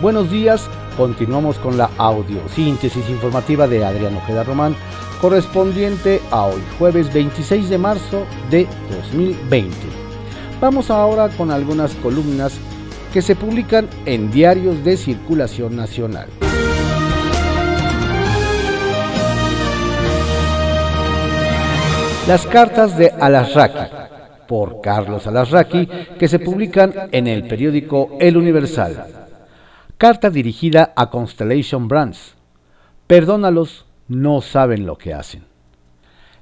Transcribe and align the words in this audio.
Buenos 0.00 0.30
días, 0.30 0.66
continuamos 0.96 1.58
con 1.58 1.76
la 1.76 1.90
audiosíntesis 1.98 3.06
informativa 3.10 3.68
de 3.68 3.84
Adrián 3.84 4.16
Ojeda 4.16 4.44
Román, 4.44 4.74
correspondiente 5.20 6.22
a 6.30 6.46
hoy, 6.46 6.62
jueves 6.78 7.12
26 7.12 7.68
de 7.68 7.76
marzo 7.76 8.24
de 8.50 8.66
2020. 8.88 9.76
Vamos 10.58 10.90
ahora 10.90 11.28
con 11.28 11.50
algunas 11.50 11.94
columnas 11.96 12.54
que 13.12 13.20
se 13.20 13.36
publican 13.36 13.90
en 14.06 14.30
diarios 14.30 14.82
de 14.82 14.96
circulación 14.96 15.76
nacional. 15.76 16.28
Las 22.26 22.46
cartas 22.46 22.96
de 22.96 23.10
Alasraqui, 23.10 23.94
por 24.48 24.80
Carlos 24.80 25.26
Alasraqui, 25.26 25.86
que 26.18 26.26
se 26.26 26.38
publican 26.38 26.94
en 27.12 27.26
el 27.26 27.46
periódico 27.46 28.16
El 28.18 28.38
Universal. 28.38 29.28
Carta 30.00 30.30
dirigida 30.30 30.94
a 30.96 31.10
Constellation 31.10 31.86
Brands. 31.86 32.34
Perdónalos, 33.06 33.84
no 34.08 34.40
saben 34.40 34.86
lo 34.86 34.96
que 34.96 35.12
hacen. 35.12 35.44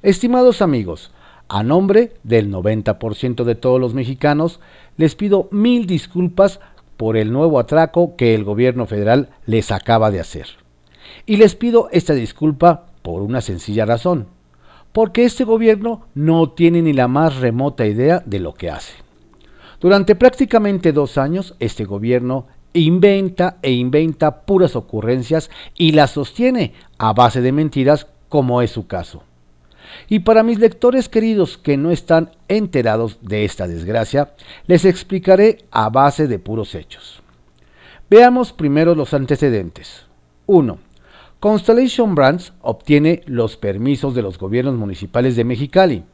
Estimados 0.00 0.62
amigos, 0.62 1.10
a 1.48 1.64
nombre 1.64 2.12
del 2.22 2.52
90% 2.52 3.42
de 3.42 3.56
todos 3.56 3.80
los 3.80 3.94
mexicanos, 3.94 4.60
les 4.96 5.16
pido 5.16 5.48
mil 5.50 5.88
disculpas 5.88 6.60
por 6.96 7.16
el 7.16 7.32
nuevo 7.32 7.58
atraco 7.58 8.14
que 8.14 8.36
el 8.36 8.44
gobierno 8.44 8.86
federal 8.86 9.30
les 9.44 9.72
acaba 9.72 10.12
de 10.12 10.20
hacer. 10.20 10.46
Y 11.26 11.38
les 11.38 11.56
pido 11.56 11.88
esta 11.90 12.14
disculpa 12.14 12.86
por 13.02 13.22
una 13.22 13.40
sencilla 13.40 13.84
razón, 13.84 14.28
porque 14.92 15.24
este 15.24 15.42
gobierno 15.42 16.06
no 16.14 16.50
tiene 16.50 16.80
ni 16.80 16.92
la 16.92 17.08
más 17.08 17.38
remota 17.38 17.86
idea 17.86 18.22
de 18.24 18.38
lo 18.38 18.54
que 18.54 18.70
hace. 18.70 18.92
Durante 19.80 20.14
prácticamente 20.14 20.92
dos 20.92 21.18
años, 21.18 21.56
este 21.58 21.84
gobierno 21.84 22.46
inventa 22.72 23.58
e 23.62 23.72
inventa 23.72 24.42
puras 24.42 24.76
ocurrencias 24.76 25.50
y 25.76 25.92
las 25.92 26.12
sostiene 26.12 26.74
a 26.98 27.12
base 27.12 27.40
de 27.40 27.52
mentiras 27.52 28.06
como 28.28 28.62
es 28.62 28.70
su 28.70 28.86
caso. 28.86 29.22
Y 30.08 30.20
para 30.20 30.42
mis 30.42 30.58
lectores 30.58 31.08
queridos 31.08 31.58
que 31.58 31.76
no 31.76 31.90
están 31.90 32.30
enterados 32.48 33.18
de 33.22 33.44
esta 33.44 33.66
desgracia, 33.66 34.34
les 34.66 34.84
explicaré 34.84 35.58
a 35.70 35.88
base 35.88 36.28
de 36.28 36.38
puros 36.38 36.74
hechos. 36.74 37.22
Veamos 38.10 38.52
primero 38.52 38.94
los 38.94 39.14
antecedentes. 39.14 40.06
1. 40.46 40.78
Constellation 41.40 42.14
Brands 42.14 42.52
obtiene 42.62 43.22
los 43.26 43.56
permisos 43.56 44.14
de 44.14 44.22
los 44.22 44.38
gobiernos 44.38 44.74
municipales 44.74 45.36
de 45.36 45.44
Mexicali, 45.44 46.04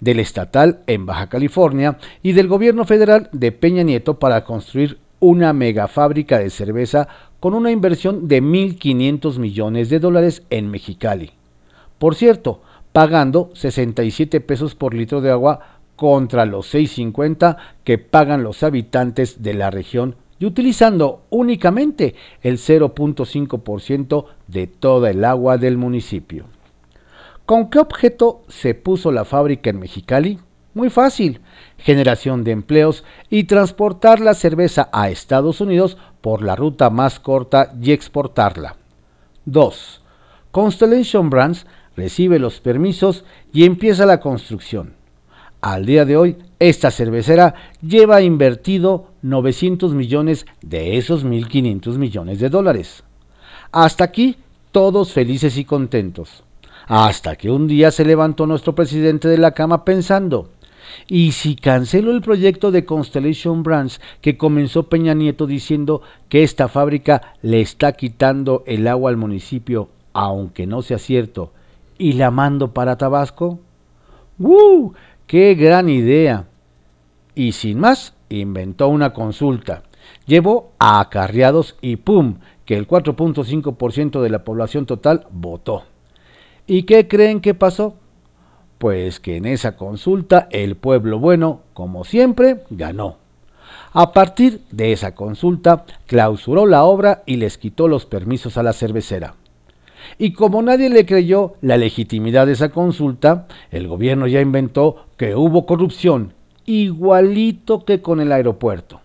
del 0.00 0.20
estatal 0.20 0.80
en 0.86 1.06
Baja 1.06 1.28
California 1.28 1.98
y 2.22 2.32
del 2.32 2.48
gobierno 2.48 2.84
federal 2.84 3.28
de 3.32 3.52
Peña 3.52 3.82
Nieto 3.82 4.18
para 4.18 4.44
construir 4.44 4.98
una 5.20 5.52
mega 5.52 5.88
fábrica 5.88 6.38
de 6.38 6.50
cerveza 6.50 7.08
con 7.40 7.54
una 7.54 7.70
inversión 7.70 8.28
de 8.28 8.42
1.500 8.42 9.38
millones 9.38 9.88
de 9.88 9.98
dólares 9.98 10.42
en 10.50 10.70
Mexicali. 10.70 11.32
Por 11.98 12.14
cierto, 12.14 12.60
pagando 12.92 13.50
67 13.54 14.40
pesos 14.40 14.74
por 14.74 14.94
litro 14.94 15.20
de 15.20 15.30
agua 15.30 15.60
contra 15.96 16.44
los 16.44 16.74
6.50 16.74 17.56
que 17.84 17.98
pagan 17.98 18.42
los 18.42 18.62
habitantes 18.62 19.42
de 19.42 19.54
la 19.54 19.70
región 19.70 20.16
y 20.38 20.44
utilizando 20.44 21.22
únicamente 21.30 22.14
el 22.42 22.58
0.5% 22.58 24.26
de 24.48 24.66
toda 24.66 25.10
el 25.10 25.24
agua 25.24 25.56
del 25.56 25.78
municipio. 25.78 26.44
¿Con 27.46 27.70
qué 27.70 27.78
objeto 27.78 28.42
se 28.48 28.74
puso 28.74 29.12
la 29.12 29.24
fábrica 29.24 29.70
en 29.70 29.78
Mexicali? 29.78 30.38
Muy 30.76 30.90
fácil, 30.90 31.40
generación 31.78 32.44
de 32.44 32.50
empleos 32.50 33.02
y 33.30 33.44
transportar 33.44 34.20
la 34.20 34.34
cerveza 34.34 34.90
a 34.92 35.08
Estados 35.08 35.62
Unidos 35.62 35.96
por 36.20 36.42
la 36.42 36.54
ruta 36.54 36.90
más 36.90 37.18
corta 37.18 37.72
y 37.80 37.92
exportarla. 37.92 38.76
2. 39.46 40.02
Constellation 40.50 41.30
Brands 41.30 41.66
recibe 41.96 42.38
los 42.38 42.60
permisos 42.60 43.24
y 43.54 43.64
empieza 43.64 44.04
la 44.04 44.20
construcción. 44.20 44.92
Al 45.62 45.86
día 45.86 46.04
de 46.04 46.18
hoy, 46.18 46.36
esta 46.58 46.90
cervecera 46.90 47.54
lleva 47.80 48.20
invertido 48.20 49.12
900 49.22 49.94
millones 49.94 50.44
de 50.60 50.98
esos 50.98 51.24
1.500 51.24 51.96
millones 51.96 52.38
de 52.38 52.50
dólares. 52.50 53.02
Hasta 53.72 54.04
aquí, 54.04 54.36
todos 54.72 55.14
felices 55.14 55.56
y 55.56 55.64
contentos. 55.64 56.44
Hasta 56.86 57.34
que 57.34 57.50
un 57.50 57.66
día 57.66 57.90
se 57.90 58.04
levantó 58.04 58.46
nuestro 58.46 58.74
presidente 58.74 59.26
de 59.26 59.38
la 59.38 59.52
cama 59.52 59.84
pensando, 59.84 60.50
y 61.08 61.32
si 61.32 61.56
cancelo 61.56 62.12
el 62.12 62.20
proyecto 62.20 62.70
de 62.70 62.84
Constellation 62.84 63.62
Brands 63.62 64.00
que 64.20 64.36
comenzó 64.36 64.84
Peña 64.84 65.14
Nieto 65.14 65.46
diciendo 65.46 66.02
que 66.28 66.42
esta 66.42 66.68
fábrica 66.68 67.34
le 67.42 67.60
está 67.60 67.92
quitando 67.92 68.62
el 68.66 68.86
agua 68.88 69.10
al 69.10 69.16
municipio, 69.16 69.88
aunque 70.12 70.66
no 70.66 70.82
sea 70.82 70.98
cierto, 70.98 71.52
y 71.98 72.12
la 72.12 72.30
mando 72.30 72.72
para 72.72 72.96
Tabasco? 72.96 73.60
¡Uh! 74.38 74.92
¡Qué 75.26 75.54
gran 75.54 75.88
idea! 75.88 76.46
Y 77.34 77.52
sin 77.52 77.80
más, 77.80 78.14
inventó 78.28 78.88
una 78.88 79.12
consulta. 79.12 79.82
Llevó 80.26 80.72
a 80.78 81.00
acarreados 81.00 81.76
y 81.80 81.96
¡pum! 81.96 82.38
que 82.64 82.76
el 82.76 82.86
4.5% 82.86 84.20
de 84.20 84.28
la 84.30 84.44
población 84.44 84.86
total 84.86 85.26
votó. 85.30 85.84
¿Y 86.66 86.82
qué 86.82 87.06
creen 87.06 87.40
que 87.40 87.54
pasó? 87.54 87.94
Pues 88.78 89.20
que 89.20 89.36
en 89.36 89.46
esa 89.46 89.76
consulta 89.76 90.48
el 90.50 90.76
pueblo 90.76 91.18
bueno, 91.18 91.62
como 91.72 92.04
siempre, 92.04 92.62
ganó. 92.70 93.16
A 93.92 94.12
partir 94.12 94.60
de 94.70 94.92
esa 94.92 95.14
consulta, 95.14 95.86
clausuró 96.06 96.66
la 96.66 96.84
obra 96.84 97.22
y 97.24 97.36
les 97.36 97.56
quitó 97.56 97.88
los 97.88 98.04
permisos 98.04 98.58
a 98.58 98.62
la 98.62 98.74
cervecera. 98.74 99.34
Y 100.18 100.32
como 100.32 100.62
nadie 100.62 100.90
le 100.90 101.06
creyó 101.06 101.54
la 101.62 101.78
legitimidad 101.78 102.46
de 102.46 102.52
esa 102.52 102.68
consulta, 102.68 103.46
el 103.70 103.88
gobierno 103.88 104.26
ya 104.26 104.40
inventó 104.40 105.06
que 105.16 105.34
hubo 105.34 105.66
corrupción, 105.66 106.34
igualito 106.66 107.84
que 107.84 108.02
con 108.02 108.20
el 108.20 108.32
aeropuerto. 108.32 109.00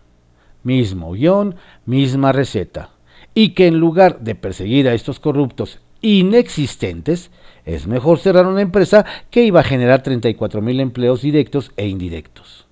Mismo 0.64 1.14
guion, 1.14 1.56
misma 1.86 2.34
receta. 2.34 2.90
Y 3.34 3.50
que 3.50 3.68
en 3.68 3.80
lugar 3.80 4.20
de 4.20 4.36
perseguir 4.36 4.90
a 4.90 4.94
estos 4.94 5.20
corruptos 5.20 5.80
inexistentes, 6.02 7.32
es 7.66 7.88
mejor 7.88 8.20
cerrar 8.20 8.48
una 8.48 8.62
empresa 8.62 9.06
que 9.30 9.44
iba 9.44 9.60
a 9.60 9.64
generar 9.64 10.04
34 10.04 10.62
mil 10.62 10.80
empleos 10.80 11.22
directos 11.22 11.72
e 11.78 11.88
indirectos. 11.88 12.68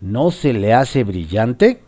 ¿No 0.00 0.30
se 0.30 0.52
le 0.52 0.72
hace 0.72 1.04
brillante? 1.04 1.82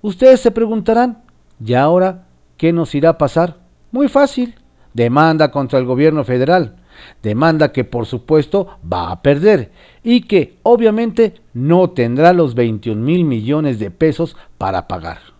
Ustedes 0.00 0.40
se 0.40 0.50
preguntarán, 0.50 1.22
¿y 1.64 1.74
ahora 1.74 2.26
qué 2.56 2.72
nos 2.72 2.94
irá 2.94 3.10
a 3.10 3.18
pasar? 3.18 3.58
Muy 3.92 4.08
fácil, 4.08 4.54
demanda 4.94 5.50
contra 5.50 5.78
el 5.78 5.84
gobierno 5.84 6.24
federal, 6.24 6.76
demanda 7.22 7.72
que 7.72 7.84
por 7.84 8.06
supuesto 8.06 8.78
va 8.90 9.10
a 9.10 9.20
perder 9.20 9.70
y 10.02 10.22
que 10.22 10.56
obviamente 10.62 11.34
no 11.52 11.90
tendrá 11.90 12.32
los 12.32 12.54
21 12.54 13.02
mil 13.02 13.24
millones 13.24 13.78
de 13.78 13.90
pesos 13.90 14.36
para 14.56 14.88
pagar. 14.88 15.35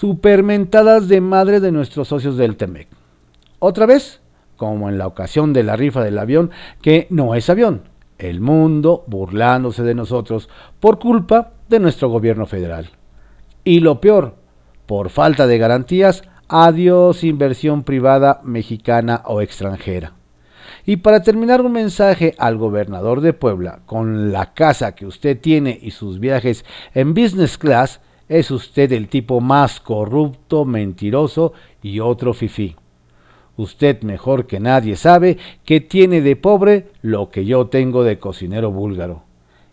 Supermentadas 0.00 1.08
de 1.08 1.20
madre 1.20 1.60
de 1.60 1.70
nuestros 1.72 2.08
socios 2.08 2.38
del 2.38 2.56
TEMEC. 2.56 2.88
Otra 3.58 3.84
vez, 3.84 4.22
como 4.56 4.88
en 4.88 4.96
la 4.96 5.06
ocasión 5.06 5.52
de 5.52 5.62
la 5.62 5.76
rifa 5.76 6.02
del 6.02 6.18
avión, 6.18 6.52
que 6.80 7.06
no 7.10 7.34
es 7.34 7.50
avión, 7.50 7.82
el 8.16 8.40
mundo 8.40 9.04
burlándose 9.08 9.82
de 9.82 9.94
nosotros 9.94 10.48
por 10.80 10.98
culpa 10.98 11.50
de 11.68 11.80
nuestro 11.80 12.08
gobierno 12.08 12.46
federal. 12.46 12.88
Y 13.62 13.80
lo 13.80 14.00
peor, 14.00 14.36
por 14.86 15.10
falta 15.10 15.46
de 15.46 15.58
garantías, 15.58 16.22
adiós 16.48 17.22
inversión 17.22 17.82
privada 17.82 18.40
mexicana 18.42 19.20
o 19.26 19.42
extranjera. 19.42 20.14
Y 20.86 20.96
para 20.96 21.22
terminar 21.22 21.60
un 21.60 21.72
mensaje 21.72 22.34
al 22.38 22.56
gobernador 22.56 23.20
de 23.20 23.34
Puebla, 23.34 23.80
con 23.84 24.32
la 24.32 24.54
casa 24.54 24.94
que 24.94 25.04
usted 25.04 25.38
tiene 25.38 25.78
y 25.78 25.90
sus 25.90 26.20
viajes 26.20 26.64
en 26.94 27.12
business 27.12 27.58
class, 27.58 28.00
es 28.30 28.52
usted 28.52 28.92
el 28.92 29.08
tipo 29.08 29.40
más 29.40 29.80
corrupto, 29.80 30.64
mentiroso 30.64 31.52
y 31.82 31.98
otro 31.98 32.32
fifí. 32.32 32.76
Usted 33.56 34.02
mejor 34.02 34.46
que 34.46 34.60
nadie 34.60 34.94
sabe 34.94 35.36
que 35.64 35.80
tiene 35.80 36.20
de 36.20 36.36
pobre 36.36 36.86
lo 37.02 37.28
que 37.28 37.44
yo 37.44 37.66
tengo 37.66 38.04
de 38.04 38.20
cocinero 38.20 38.70
búlgaro. 38.70 39.24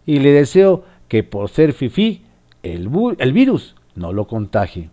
Y 0.08 0.20
le 0.20 0.32
deseo 0.32 0.84
que 1.08 1.22
por 1.22 1.50
ser 1.50 1.72
fifí, 1.72 2.24
el, 2.64 2.90
virus 2.90 3.76
no 3.94 4.12
lo 4.12 4.26
contagie. 4.26 4.90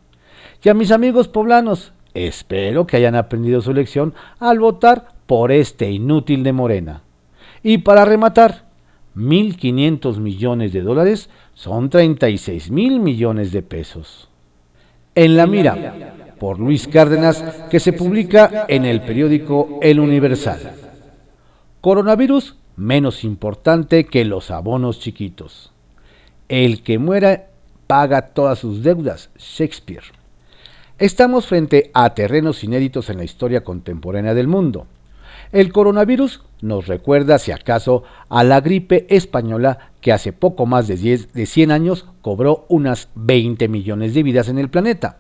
Y 0.63 0.69
a 0.69 0.75
mis 0.75 0.93
amigos 0.93 1.29
poblanos, 1.29 1.95
espero 2.13 2.87
que 2.87 2.99
hayan 2.99 3.15
aprendido 3.15 3.63
su 3.63 3.73
lección 3.73 4.13
al 4.41 4.59
votar 4.59 5.09
por 5.25 5.53
este 5.53 5.91
inútil 5.91 6.45
de 6.45 6.53
Morena. 6.53 7.03
Y 7.63 7.79
para 7.79 8.05
rematar, 8.05 8.64
1.500 9.17 10.19
millones 10.19 10.73
de 10.73 10.83
dólares 10.83 11.31
son 11.55 11.91
36 11.91 12.71
mil 12.71 13.01
millones 13.01 13.53
de 13.53 13.63
pesos. 13.63 14.29
En 15.15 15.37
la 15.37 15.47
mira, 15.47 16.35
por 16.39 16.59
Luis 16.59 16.89
Cárdenas, 16.89 17.43
que 17.71 17.79
se 17.79 17.93
publica 17.93 18.67
en 18.69 18.85
el 18.85 19.03
periódico 19.03 19.79
El 19.81 20.01
Universal. 20.01 20.73
Coronavirus 21.81 22.57
menos 22.77 23.25
importante 23.25 24.05
que 24.05 24.25
los 24.25 24.51
abonos 24.51 24.99
chiquitos. 24.99 25.73
El 26.49 26.83
que 26.83 26.99
muera 26.99 27.47
paga 27.87 28.29
todas 28.29 28.59
sus 28.59 28.83
deudas, 28.83 29.31
Shakespeare. 29.39 30.05
Estamos 30.99 31.47
frente 31.47 31.91
a 31.95 32.15
terrenos 32.15 32.65
inéditos 32.65 33.11
en 33.11 33.19
la 33.19 33.25
historia 33.25 33.63
contemporánea 33.63 34.35
del 34.35 34.49
mundo. 34.49 34.87
El 35.55 35.73
coronavirus 35.73 36.43
nos 36.63 36.89
recuerda, 36.89 37.39
si 37.39 37.53
acaso, 37.53 38.03
a 38.29 38.43
la 38.43 38.61
gripe 38.61 39.07
española 39.09 39.93
que 40.01 40.11
hace 40.11 40.33
poco 40.33 40.67
más 40.67 40.89
de, 40.89 40.97
10, 40.97 41.33
de 41.33 41.47
100 41.47 41.71
años 41.71 42.07
cobró 42.23 42.67
unas 42.69 43.09
20 43.15 43.69
millones 43.69 44.15
de 44.15 44.25
vidas 44.25 44.49
en 44.49 44.59
el 44.59 44.69
planeta. 44.69 45.19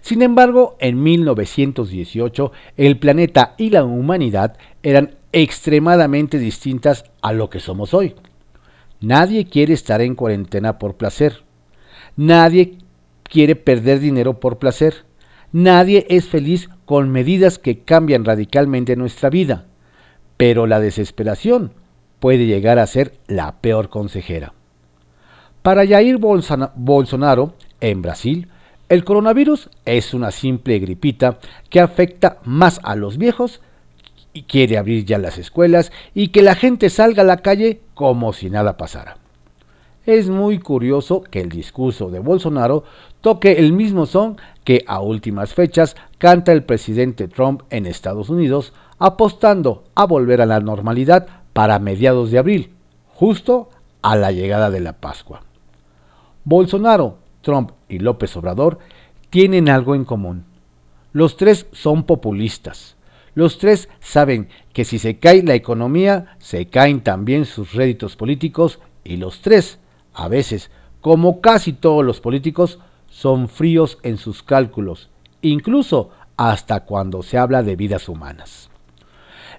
Sin 0.00 0.22
embargo, 0.22 0.76
en 0.78 1.02
1918 1.02 2.52
el 2.76 3.00
planeta 3.00 3.56
y 3.58 3.70
la 3.70 3.82
humanidad 3.82 4.56
eran 4.84 5.16
extremadamente 5.32 6.38
distintas 6.38 7.06
a 7.20 7.32
lo 7.32 7.50
que 7.50 7.58
somos 7.58 7.94
hoy. 7.94 8.14
Nadie 9.00 9.46
quiere 9.46 9.74
estar 9.74 10.00
en 10.02 10.14
cuarentena 10.14 10.78
por 10.78 10.94
placer. 10.94 11.42
Nadie 12.14 12.78
quiere 13.24 13.56
perder 13.56 13.98
dinero 13.98 14.38
por 14.38 14.58
placer. 14.58 15.07
Nadie 15.52 16.06
es 16.10 16.28
feliz 16.28 16.68
con 16.84 17.10
medidas 17.10 17.58
que 17.58 17.80
cambian 17.80 18.24
radicalmente 18.24 18.96
nuestra 18.96 19.30
vida. 19.30 19.66
Pero 20.36 20.66
la 20.66 20.80
desesperación 20.80 21.72
puede 22.20 22.46
llegar 22.46 22.78
a 22.78 22.86
ser 22.86 23.14
la 23.26 23.60
peor 23.60 23.88
consejera. 23.88 24.52
Para 25.62 25.86
Jair 25.86 26.18
Bolsonaro, 26.18 27.54
en 27.80 28.02
Brasil, 28.02 28.48
el 28.88 29.04
coronavirus 29.04 29.70
es 29.84 30.14
una 30.14 30.30
simple 30.30 30.78
gripita 30.78 31.38
que 31.68 31.80
afecta 31.80 32.38
más 32.44 32.80
a 32.84 32.96
los 32.96 33.18
viejos 33.18 33.60
y 34.32 34.44
quiere 34.44 34.78
abrir 34.78 35.04
ya 35.04 35.18
las 35.18 35.38
escuelas 35.38 35.92
y 36.14 36.28
que 36.28 36.42
la 36.42 36.54
gente 36.54 36.90
salga 36.90 37.22
a 37.22 37.26
la 37.26 37.38
calle 37.38 37.80
como 37.94 38.32
si 38.32 38.50
nada 38.50 38.76
pasara. 38.76 39.16
Es 40.06 40.30
muy 40.30 40.58
curioso 40.58 41.20
que 41.20 41.40
el 41.40 41.50
discurso 41.50 42.08
de 42.08 42.18
Bolsonaro 42.18 42.84
toque 43.20 43.52
el 43.52 43.72
mismo 43.72 44.06
son 44.06 44.36
que 44.64 44.84
a 44.86 45.00
últimas 45.00 45.54
fechas 45.54 45.96
canta 46.18 46.52
el 46.52 46.64
presidente 46.64 47.28
Trump 47.28 47.62
en 47.70 47.86
Estados 47.86 48.28
Unidos, 48.28 48.72
apostando 48.98 49.84
a 49.94 50.04
volver 50.04 50.40
a 50.40 50.46
la 50.46 50.60
normalidad 50.60 51.26
para 51.52 51.78
mediados 51.78 52.30
de 52.30 52.38
abril, 52.38 52.74
justo 53.06 53.70
a 54.02 54.16
la 54.16 54.32
llegada 54.32 54.70
de 54.70 54.80
la 54.80 54.92
Pascua. 54.94 55.42
Bolsonaro 56.44 57.18
Trump 57.42 57.72
y 57.88 57.98
López 57.98 58.36
Obrador 58.36 58.78
tienen 59.30 59.68
algo 59.68 59.94
en 59.94 60.04
común. 60.04 60.44
Los 61.12 61.36
tres 61.36 61.66
son 61.72 62.04
populistas. 62.04 62.96
Los 63.34 63.58
tres 63.58 63.88
saben 64.00 64.48
que 64.72 64.84
si 64.84 64.98
se 64.98 65.18
cae 65.18 65.42
la 65.42 65.54
economía, 65.54 66.36
se 66.38 66.66
caen 66.66 67.00
también 67.00 67.44
sus 67.44 67.72
réditos 67.72 68.16
políticos 68.16 68.80
y 69.04 69.16
los 69.16 69.40
tres, 69.40 69.78
a 70.12 70.28
veces, 70.28 70.70
como 71.00 71.40
casi 71.40 71.72
todos 71.72 72.04
los 72.04 72.20
políticos, 72.20 72.80
son 73.20 73.48
fríos 73.48 73.98
en 74.04 74.16
sus 74.16 74.44
cálculos, 74.44 75.10
incluso 75.42 76.10
hasta 76.36 76.84
cuando 76.84 77.24
se 77.24 77.36
habla 77.36 77.64
de 77.64 77.74
vidas 77.74 78.08
humanas. 78.08 78.70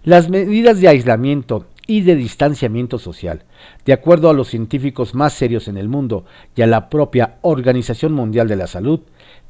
Las 0.02 0.30
medidas 0.30 0.80
de 0.80 0.88
aislamiento 0.88 1.66
y 1.86 2.00
de 2.04 2.16
distanciamiento 2.16 3.00
social, 3.00 3.44
de 3.84 3.92
acuerdo 3.92 4.30
a 4.30 4.34
los 4.34 4.48
científicos 4.48 5.14
más 5.14 5.34
serios 5.34 5.68
en 5.68 5.76
el 5.76 5.90
mundo 5.90 6.24
y 6.56 6.62
a 6.62 6.68
la 6.68 6.90
propia 6.90 7.36
Organización 7.42 8.14
Mundial 8.14 8.48
de 8.48 8.56
la 8.56 8.68
Salud, 8.68 9.02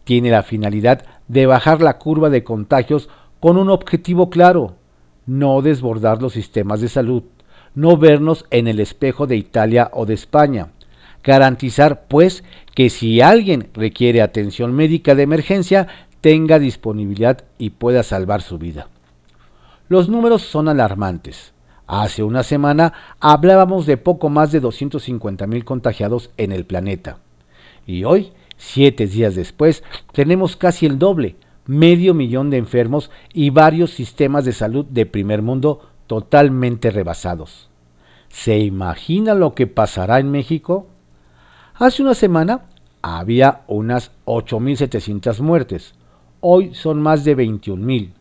tiene 0.05 0.31
la 0.31 0.41
finalidad 0.41 1.05
de 1.27 1.45
bajar 1.45 1.83
la 1.83 1.99
curva 1.99 2.31
de 2.31 2.43
contagios 2.43 3.09
con 3.39 3.57
un 3.57 3.69
objetivo 3.69 4.31
claro, 4.31 4.73
no 5.27 5.61
desbordar 5.61 6.19
los 6.19 6.33
sistemas 6.33 6.81
de 6.81 6.89
salud, 6.89 7.25
no 7.75 7.95
vernos 7.95 8.47
en 8.49 8.67
el 8.67 8.79
espejo 8.79 9.27
de 9.27 9.35
Italia 9.35 9.91
o 9.93 10.07
de 10.07 10.15
España, 10.15 10.69
garantizar 11.23 12.07
pues 12.07 12.43
que 12.75 12.89
si 12.89 13.21
alguien 13.21 13.69
requiere 13.73 14.21
atención 14.21 14.73
médica 14.73 15.15
de 15.15 15.23
emergencia, 15.23 15.87
tenga 16.21 16.59
disponibilidad 16.59 17.43
y 17.57 17.71
pueda 17.71 18.03
salvar 18.03 18.41
su 18.41 18.57
vida. 18.57 18.87
Los 19.87 20.09
números 20.09 20.43
son 20.43 20.67
alarmantes. 20.67 21.53
Hace 21.87 22.21
una 22.21 22.43
semana 22.43 22.93
hablábamos 23.19 23.85
de 23.87 23.97
poco 23.97 24.29
más 24.29 24.51
de 24.51 24.59
250 24.59 25.47
mil 25.47 25.65
contagiados 25.65 26.29
en 26.37 26.51
el 26.51 26.65
planeta. 26.65 27.17
Y 27.87 28.03
hoy, 28.03 28.31
siete 28.57 29.07
días 29.07 29.33
después, 29.33 29.83
tenemos 30.11 30.55
casi 30.55 30.85
el 30.85 30.99
doble, 30.99 31.37
medio 31.65 32.13
millón 32.13 32.51
de 32.51 32.57
enfermos 32.57 33.09
y 33.33 33.49
varios 33.49 33.91
sistemas 33.91 34.45
de 34.45 34.53
salud 34.53 34.85
de 34.85 35.07
primer 35.07 35.41
mundo 35.41 35.89
totalmente 36.05 36.91
rebasados. 36.91 37.69
¿Se 38.29 38.59
imagina 38.59 39.33
lo 39.33 39.55
que 39.55 39.65
pasará 39.65 40.19
en 40.19 40.29
México? 40.29 40.87
Hace 41.79 42.03
una 42.03 42.13
semana 42.13 42.65
había 43.01 43.61
unas 43.67 44.11
8.700 44.25 45.39
muertes. 45.39 45.95
Hoy 46.39 46.75
son 46.75 47.01
más 47.01 47.23
de 47.23 47.35
21.000 47.35 48.11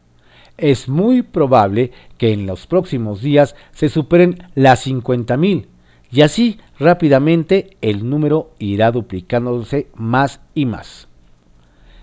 es 0.58 0.88
muy 0.88 1.22
probable 1.22 1.92
que 2.18 2.32
en 2.32 2.44
los 2.44 2.66
próximos 2.66 3.22
días 3.22 3.54
se 3.70 3.88
superen 3.88 4.42
las 4.56 4.86
50.000 4.86 5.66
y 6.10 6.20
así 6.22 6.58
rápidamente 6.78 7.76
el 7.80 8.08
número 8.10 8.50
irá 8.58 8.90
duplicándose 8.90 9.86
más 9.94 10.40
y 10.54 10.66
más. 10.66 11.06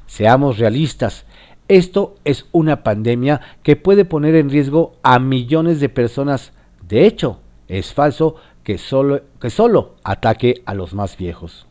Seamos 0.08 0.58
realistas, 0.58 1.26
esto 1.68 2.16
es 2.24 2.46
una 2.52 2.84
pandemia 2.84 3.42
que 3.62 3.76
puede 3.76 4.06
poner 4.06 4.36
en 4.36 4.50
riesgo 4.50 4.96
a 5.04 5.20
millones 5.20 5.80
de 5.80 5.90
personas. 5.90 6.54
De 6.88 7.06
hecho, 7.06 7.40
es 7.68 7.94
falso 7.94 8.36
que 8.66 8.78
solo, 8.78 9.22
que 9.40 9.50
solo 9.50 9.96
ataque 10.04 10.64
a 10.66 10.74
los 10.74 10.94
más 10.94 11.16
viejos. 11.16 11.68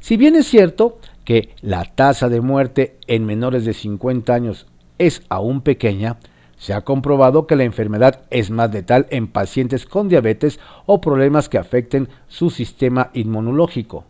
Si 0.00 0.16
bien 0.16 0.34
es 0.34 0.46
cierto 0.46 0.98
que 1.24 1.50
la 1.60 1.84
tasa 1.84 2.28
de 2.28 2.40
muerte 2.40 2.96
en 3.06 3.26
menores 3.26 3.64
de 3.64 3.74
50 3.74 4.34
años 4.34 4.66
es 4.98 5.22
aún 5.28 5.60
pequeña, 5.60 6.16
se 6.56 6.72
ha 6.72 6.80
comprobado 6.80 7.46
que 7.46 7.56
la 7.56 7.64
enfermedad 7.64 8.22
es 8.30 8.50
más 8.50 8.72
letal 8.72 9.06
en 9.10 9.28
pacientes 9.28 9.84
con 9.84 10.08
diabetes 10.08 10.58
o 10.86 11.00
problemas 11.00 11.48
que 11.48 11.58
afecten 11.58 12.08
su 12.28 12.50
sistema 12.50 13.10
inmunológico. 13.12 14.04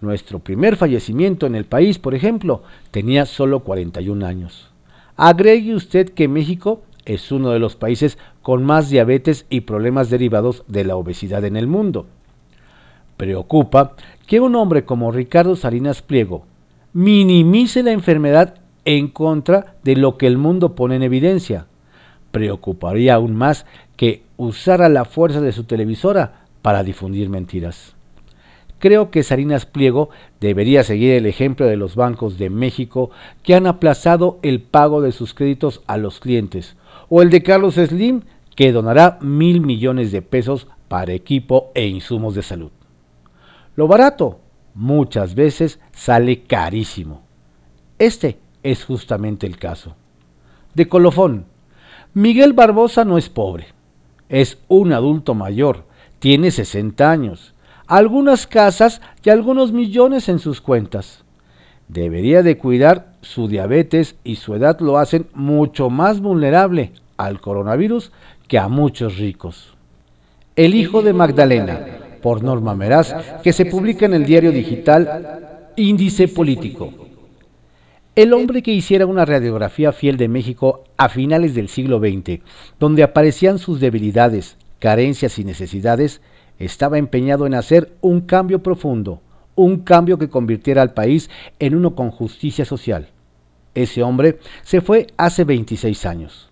Nuestro 0.00 0.38
primer 0.38 0.76
fallecimiento 0.76 1.46
en 1.46 1.54
el 1.54 1.64
país, 1.64 1.98
por 1.98 2.14
ejemplo, 2.14 2.62
tenía 2.90 3.26
solo 3.26 3.60
41 3.60 4.24
años. 4.24 4.70
Agregue 5.16 5.74
usted 5.74 6.10
que 6.10 6.28
México 6.28 6.82
es 7.06 7.32
uno 7.32 7.50
de 7.50 7.58
los 7.58 7.76
países 7.76 8.18
con 8.42 8.64
más 8.64 8.90
diabetes 8.90 9.46
y 9.50 9.62
problemas 9.62 10.10
derivados 10.10 10.64
de 10.66 10.84
la 10.84 10.96
obesidad 10.96 11.44
en 11.44 11.56
el 11.56 11.66
mundo. 11.66 12.06
Preocupa 13.16 13.96
que 14.26 14.40
un 14.40 14.54
hombre 14.56 14.84
como 14.84 15.12
Ricardo 15.12 15.56
Salinas 15.56 16.02
Pliego 16.02 16.44
minimice 16.92 17.82
la 17.82 17.92
enfermedad 17.92 18.54
en 18.84 19.08
contra 19.08 19.74
de 19.84 19.96
lo 19.96 20.16
que 20.16 20.26
el 20.26 20.38
mundo 20.38 20.74
pone 20.74 20.96
en 20.96 21.02
evidencia. 21.02 21.66
Preocuparía 22.30 23.14
aún 23.14 23.34
más 23.34 23.66
que 23.96 24.22
usara 24.36 24.88
la 24.88 25.04
fuerza 25.04 25.40
de 25.40 25.52
su 25.52 25.64
televisora 25.64 26.46
para 26.62 26.82
difundir 26.82 27.28
mentiras. 27.28 27.94
Creo 28.78 29.10
que 29.10 29.22
Salinas 29.22 29.66
Pliego 29.66 30.08
debería 30.40 30.84
seguir 30.84 31.12
el 31.12 31.26
ejemplo 31.26 31.66
de 31.66 31.76
los 31.76 31.96
bancos 31.96 32.38
de 32.38 32.48
México 32.48 33.10
que 33.42 33.54
han 33.54 33.66
aplazado 33.66 34.38
el 34.42 34.62
pago 34.62 35.02
de 35.02 35.12
sus 35.12 35.34
créditos 35.34 35.82
a 35.86 35.98
los 35.98 36.18
clientes, 36.18 36.76
o 37.10 37.20
el 37.20 37.28
de 37.28 37.42
Carlos 37.42 37.74
Slim 37.74 38.22
que 38.56 38.72
donará 38.72 39.18
mil 39.20 39.60
millones 39.60 40.12
de 40.12 40.22
pesos 40.22 40.66
para 40.88 41.12
equipo 41.12 41.70
e 41.74 41.86
insumos 41.86 42.34
de 42.34 42.42
salud. 42.42 42.70
Lo 43.76 43.86
barato 43.86 44.40
muchas 44.74 45.34
veces 45.34 45.80
sale 45.92 46.42
carísimo. 46.42 47.22
Este 47.98 48.38
es 48.62 48.84
justamente 48.84 49.46
el 49.46 49.58
caso. 49.58 49.94
De 50.74 50.88
colofón, 50.88 51.46
Miguel 52.14 52.52
Barbosa 52.52 53.04
no 53.04 53.18
es 53.18 53.28
pobre, 53.28 53.66
es 54.28 54.58
un 54.68 54.92
adulto 54.92 55.34
mayor, 55.34 55.84
tiene 56.18 56.50
60 56.50 57.10
años, 57.10 57.54
algunas 57.86 58.46
casas 58.46 59.00
y 59.24 59.30
algunos 59.30 59.72
millones 59.72 60.28
en 60.28 60.38
sus 60.38 60.60
cuentas. 60.60 61.24
Debería 61.92 62.44
de 62.44 62.56
cuidar 62.56 63.14
su 63.20 63.48
diabetes 63.48 64.14
y 64.22 64.36
su 64.36 64.54
edad 64.54 64.78
lo 64.78 64.98
hacen 64.98 65.26
mucho 65.34 65.90
más 65.90 66.20
vulnerable 66.20 66.92
al 67.16 67.40
coronavirus 67.40 68.12
que 68.46 68.60
a 68.60 68.68
muchos 68.68 69.18
ricos. 69.18 69.74
El 70.54 70.76
hijo 70.76 71.02
de 71.02 71.12
Magdalena, 71.12 71.84
por 72.22 72.44
Norma 72.44 72.76
Meraz, 72.76 73.12
que 73.42 73.52
se 73.52 73.64
publica 73.64 74.06
en 74.06 74.14
el 74.14 74.24
diario 74.24 74.52
digital 74.52 75.72
Índice 75.74 76.28
Político. 76.28 76.92
El 78.14 78.34
hombre 78.34 78.62
que 78.62 78.72
hiciera 78.72 79.06
una 79.06 79.24
radiografía 79.24 79.90
fiel 79.90 80.16
de 80.16 80.28
México 80.28 80.84
a 80.96 81.08
finales 81.08 81.56
del 81.56 81.68
siglo 81.68 81.98
XX, 81.98 82.40
donde 82.78 83.02
aparecían 83.02 83.58
sus 83.58 83.80
debilidades, 83.80 84.56
carencias 84.78 85.40
y 85.40 85.44
necesidades, 85.44 86.20
estaba 86.60 86.98
empeñado 86.98 87.48
en 87.48 87.54
hacer 87.54 87.90
un 88.00 88.20
cambio 88.20 88.62
profundo, 88.62 89.22
un 89.64 89.80
cambio 89.80 90.18
que 90.18 90.28
convirtiera 90.28 90.82
al 90.82 90.94
país 90.94 91.30
en 91.58 91.74
uno 91.74 91.94
con 91.94 92.10
justicia 92.10 92.64
social. 92.64 93.08
Ese 93.74 94.02
hombre 94.02 94.38
se 94.62 94.80
fue 94.80 95.06
hace 95.16 95.44
26 95.44 96.06
años. 96.06 96.50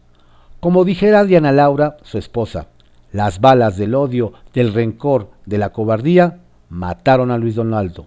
Como 0.60 0.84
dijera 0.84 1.24
Diana 1.24 1.52
Laura, 1.52 1.96
su 2.02 2.18
esposa, 2.18 2.68
las 3.12 3.40
balas 3.40 3.76
del 3.76 3.94
odio, 3.94 4.32
del 4.52 4.74
rencor, 4.74 5.30
de 5.46 5.58
la 5.58 5.70
cobardía, 5.70 6.40
mataron 6.68 7.30
a 7.30 7.38
Luis 7.38 7.54
Donaldo. 7.54 8.06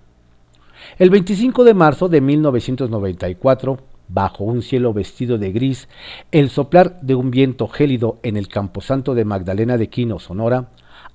El 1.00 1.10
25 1.10 1.64
de 1.64 1.74
marzo 1.74 2.08
de 2.08 2.22
1994, 2.22 3.80
bajo 4.08 4.44
un 4.44 4.62
cielo 4.62 4.94
vestido 4.94 5.38
de 5.38 5.52
gris, 5.52 5.88
el 6.32 6.50
soplar 6.50 7.00
de 7.02 7.16
un 7.16 7.32
viento 7.32 7.68
gélido 7.68 8.20
en 8.24 8.38
el 8.38 8.48
camposanto 8.48 9.16
de 9.16 9.26
Magdalena 9.26 9.78
de 9.78 9.90
Quino, 9.90 10.20
Sonora, 10.20 10.70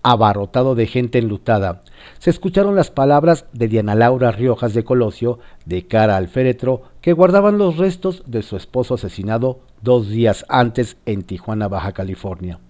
abarrotado 0.06 0.76
de 0.76 0.86
gente 0.86 1.18
enlutada, 1.18 1.82
se 2.20 2.30
escucharon 2.30 2.76
las 2.76 2.92
palabras 2.92 3.46
de 3.52 3.66
Diana 3.66 3.96
Laura 3.96 4.30
Riojas 4.30 4.72
de 4.72 4.84
Colosio 4.84 5.40
de 5.64 5.88
cara 5.88 6.16
al 6.16 6.28
féretro 6.28 6.82
que 7.00 7.12
guardaban 7.12 7.58
los 7.58 7.76
restos 7.76 8.22
de 8.24 8.42
su 8.42 8.56
esposo 8.56 8.94
asesinado 8.94 9.58
dos 9.82 10.08
días 10.08 10.46
antes 10.48 10.96
en 11.06 11.24
Tijuana, 11.24 11.66
Baja 11.66 11.90
California. 11.90 12.60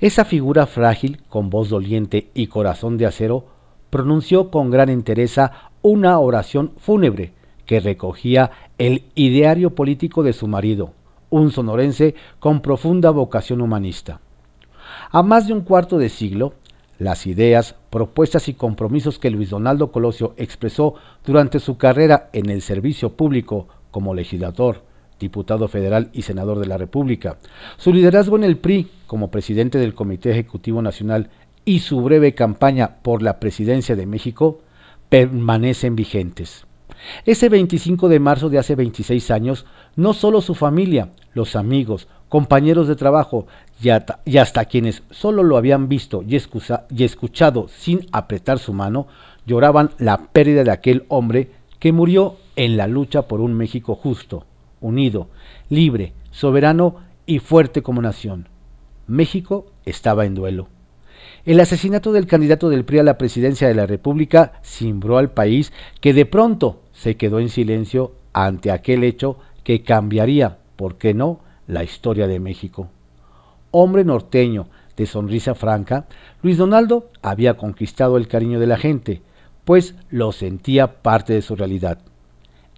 Esa 0.00 0.24
figura 0.24 0.64
frágil, 0.64 1.22
con 1.28 1.50
voz 1.50 1.68
doliente 1.68 2.30
y 2.32 2.46
corazón 2.46 2.96
de 2.96 3.04
acero, 3.04 3.44
pronunció 3.90 4.50
con 4.50 4.70
gran 4.70 4.88
entereza 4.88 5.70
una 5.82 6.18
oración 6.18 6.72
fúnebre 6.78 7.34
que 7.66 7.80
recogía 7.80 8.50
el 8.78 9.04
ideario 9.14 9.74
político 9.74 10.22
de 10.22 10.32
su 10.32 10.48
marido, 10.48 10.94
un 11.28 11.50
sonorense 11.50 12.14
con 12.38 12.60
profunda 12.60 13.10
vocación 13.10 13.60
humanista. 13.60 14.22
A 15.10 15.22
más 15.22 15.46
de 15.46 15.52
un 15.52 15.62
cuarto 15.62 15.98
de 15.98 16.08
siglo, 16.08 16.54
las 16.98 17.26
ideas, 17.26 17.74
propuestas 17.90 18.48
y 18.48 18.54
compromisos 18.54 19.18
que 19.18 19.30
Luis 19.30 19.50
Donaldo 19.50 19.90
Colosio 19.90 20.34
expresó 20.36 20.94
durante 21.24 21.58
su 21.58 21.76
carrera 21.76 22.30
en 22.32 22.50
el 22.50 22.62
servicio 22.62 23.16
público 23.16 23.68
como 23.90 24.14
legislador, 24.14 24.82
diputado 25.18 25.68
federal 25.68 26.10
y 26.12 26.22
senador 26.22 26.58
de 26.58 26.66
la 26.66 26.78
República, 26.78 27.38
su 27.76 27.92
liderazgo 27.92 28.36
en 28.36 28.44
el 28.44 28.58
PRI 28.58 28.90
como 29.06 29.30
presidente 29.30 29.78
del 29.78 29.94
Comité 29.94 30.30
Ejecutivo 30.30 30.82
Nacional 30.82 31.30
y 31.64 31.80
su 31.80 32.00
breve 32.00 32.34
campaña 32.34 32.96
por 33.02 33.22
la 33.22 33.40
presidencia 33.40 33.96
de 33.96 34.06
México 34.06 34.60
permanecen 35.08 35.96
vigentes. 35.96 36.66
Ese 37.24 37.48
25 37.48 38.08
de 38.08 38.20
marzo 38.20 38.48
de 38.48 38.58
hace 38.58 38.74
26 38.74 39.30
años, 39.30 39.66
no 39.96 40.12
solo 40.12 40.40
su 40.40 40.54
familia, 40.54 41.10
los 41.32 41.56
amigos, 41.56 42.08
compañeros 42.28 42.88
de 42.88 42.96
trabajo 42.96 43.46
y 43.80 43.90
hasta, 44.38 44.64
quienes 44.64 45.02
solo 45.10 45.42
lo 45.42 45.56
habían 45.56 45.88
visto 45.88 46.22
y, 46.22 46.36
y 46.36 47.04
escuchado 47.04 47.68
sin 47.68 48.06
apretar 48.12 48.58
su 48.58 48.72
mano, 48.72 49.06
lloraban 49.46 49.90
la 49.98 50.16
pérdida 50.32 50.64
de 50.64 50.70
aquel 50.70 51.04
hombre 51.08 51.50
que 51.78 51.92
murió 51.92 52.36
en 52.56 52.76
la 52.76 52.86
lucha 52.86 53.22
por 53.22 53.40
un 53.40 53.54
México 53.54 53.94
justo, 53.94 54.46
unido, 54.80 55.28
libre, 55.68 56.12
soberano 56.30 56.96
y 57.26 57.40
fuerte 57.40 57.82
como 57.82 58.00
nación. 58.00 58.48
México 59.06 59.66
estaba 59.84 60.24
en 60.24 60.34
duelo. 60.34 60.68
El 61.44 61.60
asesinato 61.60 62.12
del 62.12 62.26
candidato 62.26 62.70
del 62.70 62.84
PRI 62.84 63.00
a 63.00 63.02
la 63.02 63.18
presidencia 63.18 63.68
de 63.68 63.74
la 63.74 63.86
República 63.86 64.52
cimbró 64.62 65.18
al 65.18 65.30
país 65.30 65.72
que 66.00 66.14
de 66.14 66.24
pronto 66.24 66.80
se 66.92 67.16
quedó 67.16 67.38
en 67.38 67.50
silencio 67.50 68.12
ante 68.32 68.70
aquel 68.70 69.04
hecho 69.04 69.38
que 69.62 69.82
cambiaría, 69.82 70.58
¿por 70.76 70.96
qué 70.96 71.12
no?, 71.12 71.40
la 71.66 71.84
historia 71.84 72.26
de 72.26 72.40
México. 72.40 72.88
Hombre 73.70 74.04
norteño, 74.04 74.66
de 74.96 75.06
sonrisa 75.06 75.54
franca, 75.54 76.06
Luis 76.42 76.56
Donaldo 76.56 77.10
había 77.22 77.56
conquistado 77.56 78.16
el 78.16 78.28
cariño 78.28 78.60
de 78.60 78.66
la 78.66 78.76
gente, 78.76 79.22
pues 79.64 79.94
lo 80.10 80.32
sentía 80.32 81.02
parte 81.02 81.32
de 81.32 81.42
su 81.42 81.56
realidad. 81.56 81.98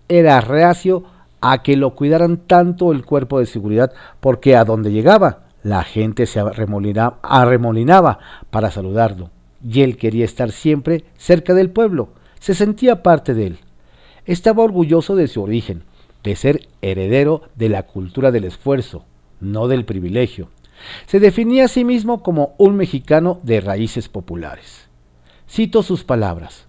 Era 0.09 0.41
reacio 0.41 1.05
a 1.41 1.63
que 1.63 1.77
lo 1.77 1.95
cuidaran 1.95 2.39
tanto 2.39 2.93
el 2.93 3.05
cuerpo 3.05 3.39
de 3.39 3.47
seguridad 3.47 3.93
porque 4.21 4.57
a 4.57 4.65
donde 4.65 4.93
llegaba 4.93 5.41
la 5.63 5.83
gente 5.83 6.27
se 6.27 6.41
arremolinaba 6.41 8.19
para 8.51 8.71
saludarlo 8.71 9.31
y 9.69 9.83
él 9.83 9.97
quería 9.97 10.25
estar 10.25 10.53
siempre 10.53 11.05
cerca 11.17 11.55
del 11.55 11.71
pueblo, 11.71 12.11
se 12.39 12.55
sentía 12.55 13.03
parte 13.03 13.35
de 13.35 13.49
él. 13.49 13.59
Estaba 14.27 14.63
orgulloso 14.63 15.17
de 15.17 15.27
su 15.27 15.43
origen, 15.43 15.83
de 16.27 16.35
ser 16.35 16.67
heredero 16.83 17.43
de 17.55 17.69
la 17.69 17.85
cultura 17.85 18.33
del 18.33 18.45
esfuerzo, 18.45 19.05
no 19.41 19.69
del 19.69 19.85
privilegio. 19.85 20.49
Se 21.07 21.21
definía 21.21 21.67
a 21.67 21.69
sí 21.69 21.85
mismo 21.85 22.25
como 22.25 22.57
un 22.59 22.75
mexicano 22.77 23.39
de 23.45 23.61
raíces 23.61 24.09
populares. 24.09 24.89
Cito 25.49 25.85
sus 25.85 26.03
palabras. 26.03 26.67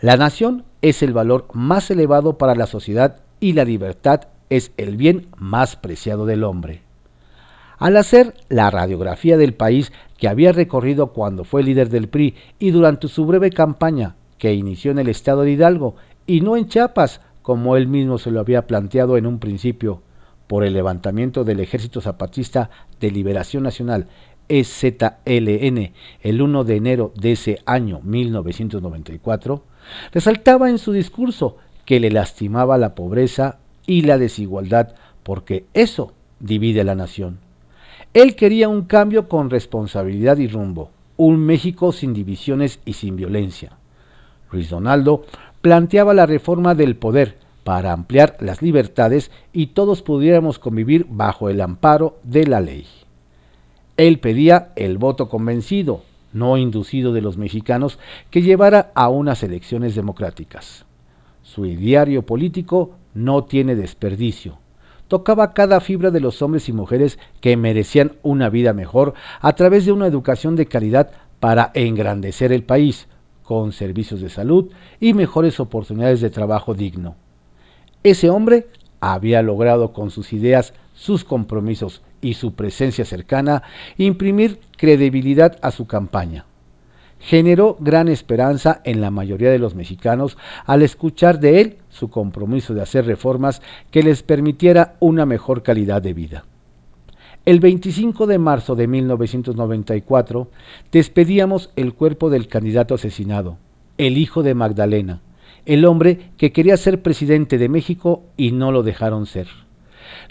La 0.00 0.16
nación 0.16 0.64
es 0.82 1.00
el 1.04 1.12
valor 1.12 1.46
más 1.52 1.92
elevado 1.92 2.38
para 2.38 2.56
la 2.56 2.66
sociedad 2.66 3.20
y 3.38 3.52
la 3.52 3.64
libertad 3.64 4.22
es 4.50 4.72
el 4.76 4.96
bien 4.96 5.28
más 5.36 5.76
preciado 5.76 6.26
del 6.26 6.42
hombre. 6.42 6.82
Al 7.78 7.96
hacer 7.96 8.34
la 8.48 8.68
radiografía 8.68 9.36
del 9.36 9.54
país 9.54 9.92
que 10.16 10.26
había 10.26 10.50
recorrido 10.50 11.12
cuando 11.12 11.44
fue 11.44 11.62
líder 11.62 11.88
del 11.88 12.08
PRI 12.08 12.34
y 12.58 12.72
durante 12.72 13.06
su 13.06 13.26
breve 13.26 13.50
campaña 13.50 14.16
que 14.38 14.54
inició 14.54 14.90
en 14.90 14.98
el 14.98 15.08
estado 15.08 15.42
de 15.42 15.52
Hidalgo 15.52 15.94
y 16.26 16.40
no 16.40 16.56
en 16.56 16.66
Chiapas, 16.66 17.20
como 17.48 17.78
él 17.78 17.88
mismo 17.88 18.18
se 18.18 18.30
lo 18.30 18.40
había 18.40 18.66
planteado 18.66 19.16
en 19.16 19.24
un 19.24 19.38
principio, 19.38 20.02
por 20.48 20.64
el 20.64 20.74
levantamiento 20.74 21.44
del 21.44 21.60
Ejército 21.60 22.02
Zapatista 22.02 22.68
de 23.00 23.10
Liberación 23.10 23.62
Nacional, 23.62 24.06
EZLN, 24.50 25.94
el 26.20 26.42
1 26.42 26.64
de 26.64 26.76
enero 26.76 27.10
de 27.16 27.32
ese 27.32 27.62
año 27.64 28.02
1994, 28.04 29.62
resaltaba 30.12 30.68
en 30.68 30.76
su 30.76 30.92
discurso 30.92 31.56
que 31.86 32.00
le 32.00 32.10
lastimaba 32.10 32.76
la 32.76 32.94
pobreza 32.94 33.60
y 33.86 34.02
la 34.02 34.18
desigualdad, 34.18 34.94
porque 35.22 35.64
eso 35.72 36.12
divide 36.40 36.82
a 36.82 36.84
la 36.84 36.96
nación. 36.96 37.38
Él 38.12 38.36
quería 38.36 38.68
un 38.68 38.82
cambio 38.82 39.26
con 39.26 39.48
responsabilidad 39.48 40.36
y 40.36 40.48
rumbo, 40.48 40.90
un 41.16 41.38
México 41.38 41.92
sin 41.92 42.12
divisiones 42.12 42.80
y 42.84 42.92
sin 42.92 43.16
violencia. 43.16 43.78
Luis 44.50 44.70
Donaldo 44.70 45.24
planteaba 45.68 46.14
la 46.14 46.24
reforma 46.24 46.74
del 46.74 46.96
poder 46.96 47.36
para 47.62 47.92
ampliar 47.92 48.38
las 48.40 48.62
libertades 48.62 49.30
y 49.52 49.66
todos 49.66 50.00
pudiéramos 50.00 50.58
convivir 50.58 51.04
bajo 51.10 51.50
el 51.50 51.60
amparo 51.60 52.16
de 52.22 52.46
la 52.46 52.62
ley. 52.62 52.86
Él 53.98 54.18
pedía 54.18 54.72
el 54.76 54.96
voto 54.96 55.28
convencido, 55.28 56.04
no 56.32 56.56
inducido 56.56 57.12
de 57.12 57.20
los 57.20 57.36
mexicanos, 57.36 57.98
que 58.30 58.40
llevara 58.40 58.92
a 58.94 59.10
unas 59.10 59.42
elecciones 59.42 59.94
democráticas. 59.94 60.86
Su 61.42 61.66
ideario 61.66 62.22
político 62.22 62.92
no 63.12 63.44
tiene 63.44 63.74
desperdicio. 63.76 64.56
Tocaba 65.06 65.52
cada 65.52 65.80
fibra 65.80 66.10
de 66.10 66.20
los 66.20 66.40
hombres 66.40 66.70
y 66.70 66.72
mujeres 66.72 67.18
que 67.42 67.58
merecían 67.58 68.12
una 68.22 68.48
vida 68.48 68.72
mejor 68.72 69.12
a 69.42 69.52
través 69.52 69.84
de 69.84 69.92
una 69.92 70.06
educación 70.06 70.56
de 70.56 70.64
calidad 70.64 71.10
para 71.40 71.72
engrandecer 71.74 72.52
el 72.52 72.62
país, 72.62 73.06
con 73.48 73.72
servicios 73.72 74.20
de 74.20 74.28
salud 74.28 74.70
y 75.00 75.14
mejores 75.14 75.58
oportunidades 75.58 76.20
de 76.20 76.28
trabajo 76.28 76.74
digno. 76.74 77.16
Ese 78.02 78.28
hombre 78.28 78.66
había 79.00 79.40
logrado 79.40 79.94
con 79.94 80.10
sus 80.10 80.34
ideas, 80.34 80.74
sus 80.92 81.24
compromisos 81.24 82.02
y 82.20 82.34
su 82.34 82.52
presencia 82.52 83.06
cercana 83.06 83.62
imprimir 83.96 84.60
credibilidad 84.76 85.56
a 85.62 85.70
su 85.70 85.86
campaña 85.86 86.44
generó 87.20 87.76
gran 87.80 88.06
esperanza 88.06 88.80
en 88.84 89.00
la 89.00 89.10
mayoría 89.10 89.50
de 89.50 89.58
los 89.58 89.74
mexicanos 89.74 90.38
al 90.66 90.82
escuchar 90.82 91.40
de 91.40 91.60
él 91.60 91.78
su 91.88 92.10
compromiso 92.10 92.74
de 92.74 92.82
hacer 92.82 93.06
reformas 93.06 93.60
que 93.90 94.04
les 94.04 94.22
permitiera 94.22 94.94
una 95.00 95.26
mejor 95.26 95.64
calidad 95.64 96.00
de 96.00 96.14
vida. 96.14 96.44
El 97.48 97.60
25 97.60 98.26
de 98.26 98.36
marzo 98.36 98.76
de 98.76 98.86
1994 98.86 100.50
despedíamos 100.92 101.70
el 101.76 101.94
cuerpo 101.94 102.28
del 102.28 102.46
candidato 102.46 102.94
asesinado, 102.94 103.56
el 103.96 104.18
hijo 104.18 104.42
de 104.42 104.52
Magdalena, 104.52 105.22
el 105.64 105.86
hombre 105.86 106.28
que 106.36 106.52
quería 106.52 106.76
ser 106.76 107.00
presidente 107.00 107.56
de 107.56 107.70
México 107.70 108.24
y 108.36 108.52
no 108.52 108.70
lo 108.70 108.82
dejaron 108.82 109.24
ser. 109.24 109.46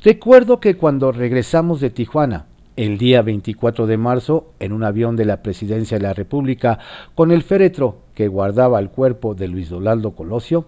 Recuerdo 0.03 0.59
que 0.59 0.77
cuando 0.77 1.11
regresamos 1.11 1.81
de 1.81 1.89
Tijuana, 1.89 2.45
el 2.75 2.99
día 2.99 3.23
24 3.23 3.87
de 3.87 3.97
marzo 3.97 4.53
en 4.59 4.71
un 4.71 4.83
avión 4.83 5.15
de 5.15 5.25
la 5.25 5.41
Presidencia 5.41 5.97
de 5.97 6.03
la 6.03 6.13
República 6.13 6.77
con 7.15 7.31
el 7.31 7.41
féretro 7.41 7.97
que 8.13 8.27
guardaba 8.27 8.79
el 8.79 8.91
cuerpo 8.91 9.33
de 9.33 9.47
Luis 9.47 9.71
Donaldo 9.71 10.11
Colosio, 10.11 10.67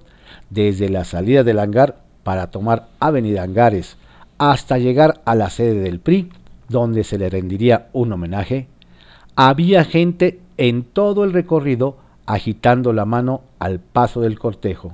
desde 0.50 0.90
la 0.90 1.04
salida 1.04 1.44
del 1.44 1.60
hangar 1.60 2.02
para 2.24 2.50
tomar 2.50 2.88
Avenida 3.00 3.44
Angares 3.44 3.98
hasta 4.40 4.78
llegar 4.80 5.22
a 5.26 5.36
la 5.36 5.50
sede 5.52 5.82
del 5.82 6.00
PRI, 6.00 6.30
donde 6.70 7.04
se 7.04 7.18
le 7.18 7.30
rendiría 7.30 7.90
un 7.94 8.14
homenaje, 8.14 8.68
había 9.36 9.84
gente 9.84 10.40
en 10.58 10.84
todo 10.84 11.24
el 11.24 11.34
recorrido 11.34 11.98
agitando 12.26 12.94
la 12.94 13.06
mano 13.06 13.42
al 13.60 13.80
paso 13.80 14.22
del 14.22 14.40
cortejo. 14.40 14.94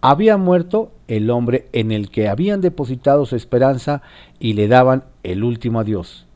Había 0.00 0.36
muerto 0.36 0.90
el 1.06 1.30
hombre 1.30 1.68
en 1.72 1.92
el 1.92 2.10
que 2.10 2.28
habían 2.28 2.60
depositado 2.60 3.26
su 3.26 3.36
esperanza 3.36 4.02
y 4.38 4.54
le 4.54 4.68
daban 4.68 5.04
el 5.22 5.44
último 5.44 5.80
adiós 5.80 6.26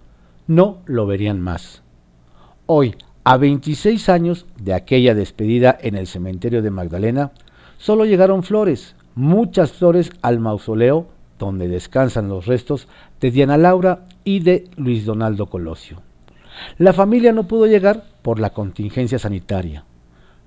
no 0.46 0.78
lo 0.86 1.06
verían 1.06 1.40
más. 1.40 1.82
Hoy, 2.66 2.94
a 3.24 3.36
26 3.36 4.08
años 4.08 4.46
de 4.60 4.74
aquella 4.74 5.14
despedida 5.14 5.76
en 5.80 5.96
el 5.96 6.06
cementerio 6.06 6.62
de 6.62 6.70
Magdalena, 6.70 7.32
solo 7.78 8.04
llegaron 8.04 8.42
flores, 8.42 8.94
muchas 9.14 9.72
flores 9.72 10.10
al 10.22 10.38
mausoleo 10.38 11.08
donde 11.38 11.68
descansan 11.68 12.28
los 12.28 12.46
restos 12.46 12.88
de 13.20 13.30
Diana 13.30 13.56
Laura 13.56 14.06
y 14.26 14.40
de 14.40 14.68
Luis 14.76 15.06
Donaldo 15.06 15.46
Colosio. 15.46 16.02
La 16.78 16.92
familia 16.92 17.32
no 17.32 17.46
pudo 17.46 17.66
llegar 17.66 18.04
por 18.22 18.40
la 18.40 18.50
contingencia 18.50 19.18
sanitaria. 19.18 19.86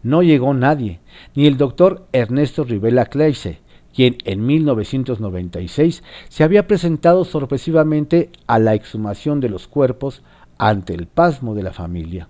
no 0.04 0.22
llegó 0.22 0.54
nadie, 0.54 1.00
ni 1.36 1.46
el 1.46 1.58
doctor 1.58 2.08
Ernesto 2.14 2.64
Rivela 2.64 3.06
Kleise, 3.06 3.60
quien 3.94 4.18
en 4.26 4.46
1996 4.46 6.04
se 6.30 6.44
había 6.44 6.68
presentado 6.68 7.26
sorpresivamente 7.26 8.30
a 8.48 8.60
la 8.60 8.76
exhumación 8.76 9.40
de 9.40 9.50
los 9.50 9.68
cuerpos 9.68 10.24
ante 10.58 10.94
el 10.94 11.08
pasmo 11.08 11.56
de 11.56 11.64
la 11.64 11.74
familia 11.74 12.30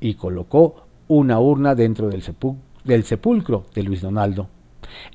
y 0.00 0.14
colocó 0.14 0.86
una 1.08 1.40
urna 1.40 1.74
dentro 1.74 2.08
del 2.08 3.04
sepulcro 3.04 3.66
de 3.74 3.82
Luis 3.82 4.00
Donaldo. 4.00 4.48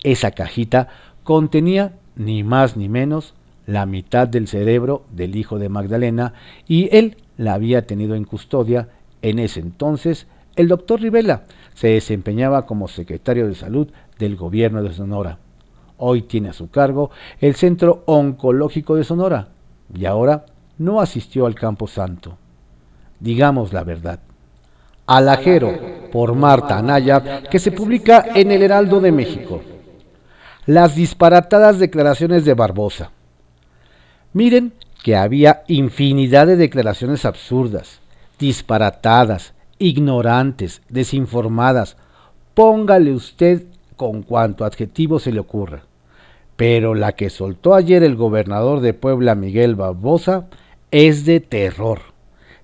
Esa 0.04 0.32
cajita 0.32 0.88
contenía 1.24 1.98
ni 2.16 2.44
más 2.44 2.78
ni 2.78 2.88
menos 2.88 3.36
la 3.66 3.86
mitad 3.86 4.28
del 4.28 4.48
cerebro 4.48 5.04
del 5.12 5.36
hijo 5.36 5.60
de 5.60 5.70
Magdalena 5.70 6.34
y 6.68 6.96
él 6.96 7.18
la 7.38 7.54
había 7.54 7.86
tenido 7.86 8.16
en 8.16 8.26
custodia. 8.26 8.90
En 9.22 9.40
ese 9.40 9.60
entonces, 9.60 10.28
el 10.56 10.68
doctor 10.68 11.02
Rivela 11.02 11.44
se 11.74 11.90
desempeñaba 11.90 12.66
como 12.66 12.88
secretario 12.88 13.48
de 13.48 13.56
salud 13.56 13.88
del 14.20 14.36
gobierno 14.36 14.84
de 14.84 14.94
Sonora. 14.94 15.38
Hoy 15.98 16.24
tiene 16.24 16.50
a 16.50 16.54
su 16.54 16.70
cargo 16.70 17.12
el 17.40 17.56
Centro 17.56 18.04
Oncológico 18.06 18.96
de 18.96 19.04
Sonora 19.04 19.50
y 19.94 20.06
ahora 20.06 20.46
no 20.78 21.00
asistió 21.00 21.46
al 21.46 21.56
Campo 21.56 21.88
Santo. 21.88 22.38
Digamos 23.20 23.72
la 23.72 23.84
verdad. 23.84 24.20
Alajero, 25.06 26.10
por 26.12 26.34
Marta 26.36 26.78
Anaya, 26.78 27.44
que 27.44 27.60
se 27.60 27.72
publica 27.72 28.26
en 28.34 28.52
el 28.52 28.64
Heraldo 28.64 29.00
de 29.00 29.12
México. 29.12 29.62
Las 30.66 30.96
disparatadas 30.96 31.80
declaraciones 31.80 32.46
de 32.46 32.54
Barbosa. 32.54 33.12
Miren 34.34 34.74
que 35.04 35.16
había 35.16 35.64
infinidad 35.68 36.48
de 36.48 36.56
declaraciones 36.56 37.26
absurdas, 37.26 38.00
disparatadas, 38.40 39.54
ignorantes, 39.78 40.82
desinformadas. 40.90 41.98
Póngale 42.54 43.12
usted 43.12 43.64
con 43.96 44.24
cuanto 44.24 44.64
adjetivo 44.64 45.20
se 45.20 45.32
le 45.32 45.40
ocurra. 45.40 45.84
Pero 46.56 46.94
la 46.96 47.14
que 47.14 47.30
soltó 47.30 47.74
ayer 47.74 48.04
el 48.04 48.16
gobernador 48.16 48.80
de 48.82 48.94
Puebla, 48.94 49.36
Miguel 49.36 49.76
Barbosa, 49.76 50.48
es 50.92 51.26
de 51.26 51.40
terror. 51.40 52.00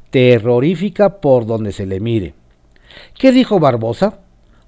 Terrorífica 0.10 1.20
por 1.20 1.46
donde 1.46 1.72
se 1.72 1.86
le 1.86 2.00
mire. 2.00 2.34
¿Qué 3.18 3.32
dijo 3.32 3.60
Barbosa? 3.60 4.20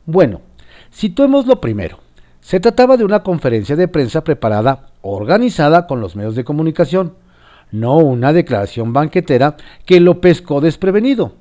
Bueno, 0.06 0.42
situemos 0.90 1.46
lo 1.46 1.62
primero. 1.62 2.00
Se 2.42 2.60
trataba 2.60 2.98
de 2.98 3.06
una 3.06 3.22
conferencia 3.22 3.76
de 3.76 3.88
prensa 3.88 4.24
preparada, 4.24 4.89
organizada 5.02 5.88
con 5.88 6.02
los 6.02 6.16
medios 6.16 6.36
de 6.36 6.44
comunicación, 6.44 7.14
no 7.72 7.98
una 7.98 8.34
declaración 8.34 8.94
banquetera 8.94 9.56
que 9.86 10.00
lo 10.00 10.22
pescó 10.22 10.62
desprevenido. 10.62 11.34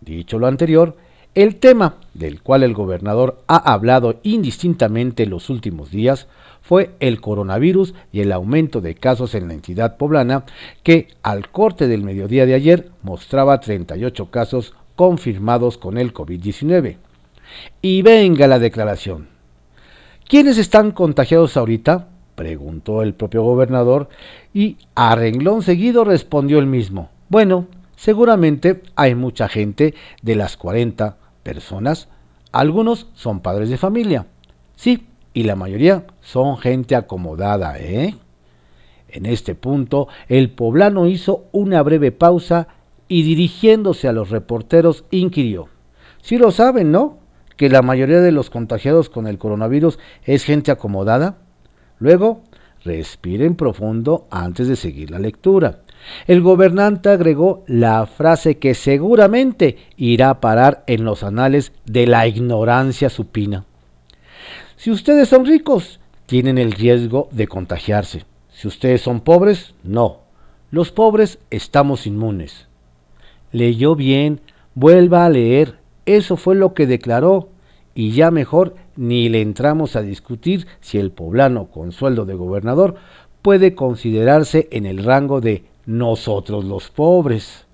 Dicho 0.00 0.38
lo 0.38 0.46
anterior, 0.46 0.96
el 1.34 1.56
tema 1.56 1.96
del 2.14 2.42
cual 2.42 2.62
el 2.62 2.74
gobernador 2.74 3.42
ha 3.46 3.72
hablado 3.72 4.20
indistintamente 4.22 5.26
los 5.26 5.50
últimos 5.50 5.90
días 5.90 6.26
fue 6.68 6.90
el 7.00 7.20
coronavirus 7.22 7.94
y 8.12 8.20
el 8.20 8.30
aumento 8.30 8.82
de 8.82 8.94
casos 8.94 9.34
en 9.34 9.48
la 9.48 9.54
entidad 9.54 9.96
poblana, 9.96 10.44
que 10.82 11.08
al 11.22 11.48
corte 11.48 11.88
del 11.88 12.02
mediodía 12.02 12.44
de 12.44 12.52
ayer 12.52 12.90
mostraba 13.02 13.58
38 13.60 14.30
casos 14.30 14.74
confirmados 14.94 15.78
con 15.78 15.96
el 15.96 16.12
COVID-19. 16.12 16.96
Y 17.80 18.02
venga 18.02 18.46
la 18.46 18.58
declaración. 18.58 19.28
¿Quiénes 20.28 20.58
están 20.58 20.90
contagiados 20.90 21.56
ahorita? 21.56 22.08
Preguntó 22.38 23.02
el 23.02 23.14
propio 23.14 23.42
gobernador 23.42 24.08
y 24.54 24.76
a 24.94 25.16
renglón 25.16 25.62
seguido 25.62 26.04
respondió 26.04 26.60
el 26.60 26.66
mismo. 26.66 27.10
Bueno, 27.28 27.66
seguramente 27.96 28.80
hay 28.94 29.16
mucha 29.16 29.48
gente 29.48 29.94
de 30.22 30.36
las 30.36 30.56
40 30.56 31.16
personas. 31.42 32.08
Algunos 32.52 33.08
son 33.14 33.40
padres 33.40 33.70
de 33.70 33.76
familia. 33.76 34.26
Sí, 34.76 35.08
y 35.34 35.42
la 35.42 35.56
mayoría 35.56 36.06
son 36.20 36.58
gente 36.58 36.94
acomodada, 36.94 37.76
¿eh? 37.76 38.14
En 39.08 39.26
este 39.26 39.56
punto, 39.56 40.06
el 40.28 40.50
poblano 40.50 41.08
hizo 41.08 41.46
una 41.50 41.82
breve 41.82 42.12
pausa 42.12 42.68
y 43.08 43.24
dirigiéndose 43.24 44.06
a 44.06 44.12
los 44.12 44.30
reporteros 44.30 45.04
inquirió. 45.10 45.68
Si 46.22 46.38
lo 46.38 46.52
saben, 46.52 46.92
¿no? 46.92 47.18
que 47.58 47.68
la 47.68 47.82
mayoría 47.82 48.20
de 48.20 48.30
los 48.30 48.50
contagiados 48.50 49.10
con 49.10 49.26
el 49.26 49.36
coronavirus 49.36 49.98
es 50.24 50.44
gente 50.44 50.70
acomodada? 50.70 51.38
Luego, 51.98 52.42
respiren 52.84 53.54
profundo 53.54 54.26
antes 54.30 54.68
de 54.68 54.76
seguir 54.76 55.10
la 55.10 55.18
lectura. 55.18 55.82
El 56.26 56.42
gobernante 56.42 57.08
agregó 57.08 57.64
la 57.66 58.06
frase 58.06 58.58
que 58.58 58.74
seguramente 58.74 59.76
irá 59.96 60.30
a 60.30 60.40
parar 60.40 60.84
en 60.86 61.04
los 61.04 61.22
anales 61.22 61.72
de 61.84 62.06
la 62.06 62.26
ignorancia 62.26 63.10
supina. 63.10 63.64
Si 64.76 64.90
ustedes 64.90 65.28
son 65.28 65.44
ricos, 65.44 66.00
tienen 66.26 66.56
el 66.56 66.72
riesgo 66.72 67.28
de 67.32 67.48
contagiarse. 67.48 68.24
Si 68.52 68.68
ustedes 68.68 69.00
son 69.00 69.20
pobres, 69.20 69.74
no. 69.82 70.20
Los 70.70 70.92
pobres 70.92 71.38
estamos 71.50 72.06
inmunes. 72.06 72.68
Leyó 73.50 73.96
bien, 73.96 74.40
vuelva 74.74 75.24
a 75.24 75.30
leer, 75.30 75.78
eso 76.06 76.36
fue 76.36 76.54
lo 76.54 76.74
que 76.74 76.86
declaró 76.86 77.48
y 77.94 78.12
ya 78.12 78.30
mejor 78.30 78.76
ni 78.98 79.28
le 79.28 79.40
entramos 79.40 79.94
a 79.94 80.02
discutir 80.02 80.66
si 80.80 80.98
el 80.98 81.12
poblano 81.12 81.68
con 81.68 81.92
sueldo 81.92 82.24
de 82.26 82.34
gobernador 82.34 82.96
puede 83.42 83.76
considerarse 83.76 84.68
en 84.72 84.86
el 84.86 85.04
rango 85.04 85.40
de 85.40 85.62
nosotros 85.86 86.64
los 86.64 86.90
pobres. 86.90 87.66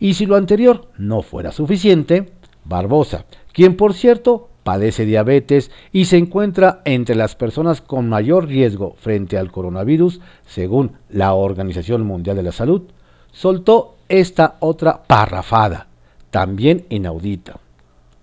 Y 0.00 0.14
si 0.14 0.26
lo 0.26 0.34
anterior 0.34 0.88
no 0.98 1.22
fuera 1.22 1.52
suficiente, 1.52 2.32
Barbosa, 2.64 3.26
quien 3.52 3.76
por 3.76 3.94
cierto 3.94 4.48
padece 4.64 5.06
diabetes 5.06 5.70
y 5.92 6.06
se 6.06 6.18
encuentra 6.18 6.82
entre 6.84 7.14
las 7.14 7.36
personas 7.36 7.80
con 7.80 8.08
mayor 8.08 8.48
riesgo 8.48 8.96
frente 8.98 9.38
al 9.38 9.52
coronavirus, 9.52 10.20
según 10.46 10.92
la 11.08 11.32
Organización 11.32 12.04
Mundial 12.04 12.36
de 12.36 12.42
la 12.42 12.52
Salud, 12.52 12.82
soltó 13.30 13.98
esta 14.08 14.56
otra 14.58 15.04
parrafada, 15.04 15.86
también 16.30 16.86
inaudita. 16.90 17.60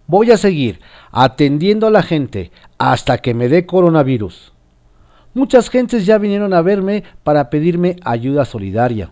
Voy 0.08 0.32
a 0.32 0.38
seguir 0.38 0.80
atendiendo 1.12 1.88
a 1.88 1.92
la 1.92 2.02
gente 2.02 2.52
hasta 2.78 3.18
que 3.18 3.34
me 3.34 3.50
dé 3.50 3.66
coronavirus. 3.66 4.54
Muchas 5.34 5.70
gentes 5.70 6.06
ya 6.06 6.18
vinieron 6.18 6.54
a 6.54 6.62
verme 6.62 7.04
para 7.24 7.50
pedirme 7.50 7.98
ayuda 8.06 8.46
solidaria. 8.46 9.12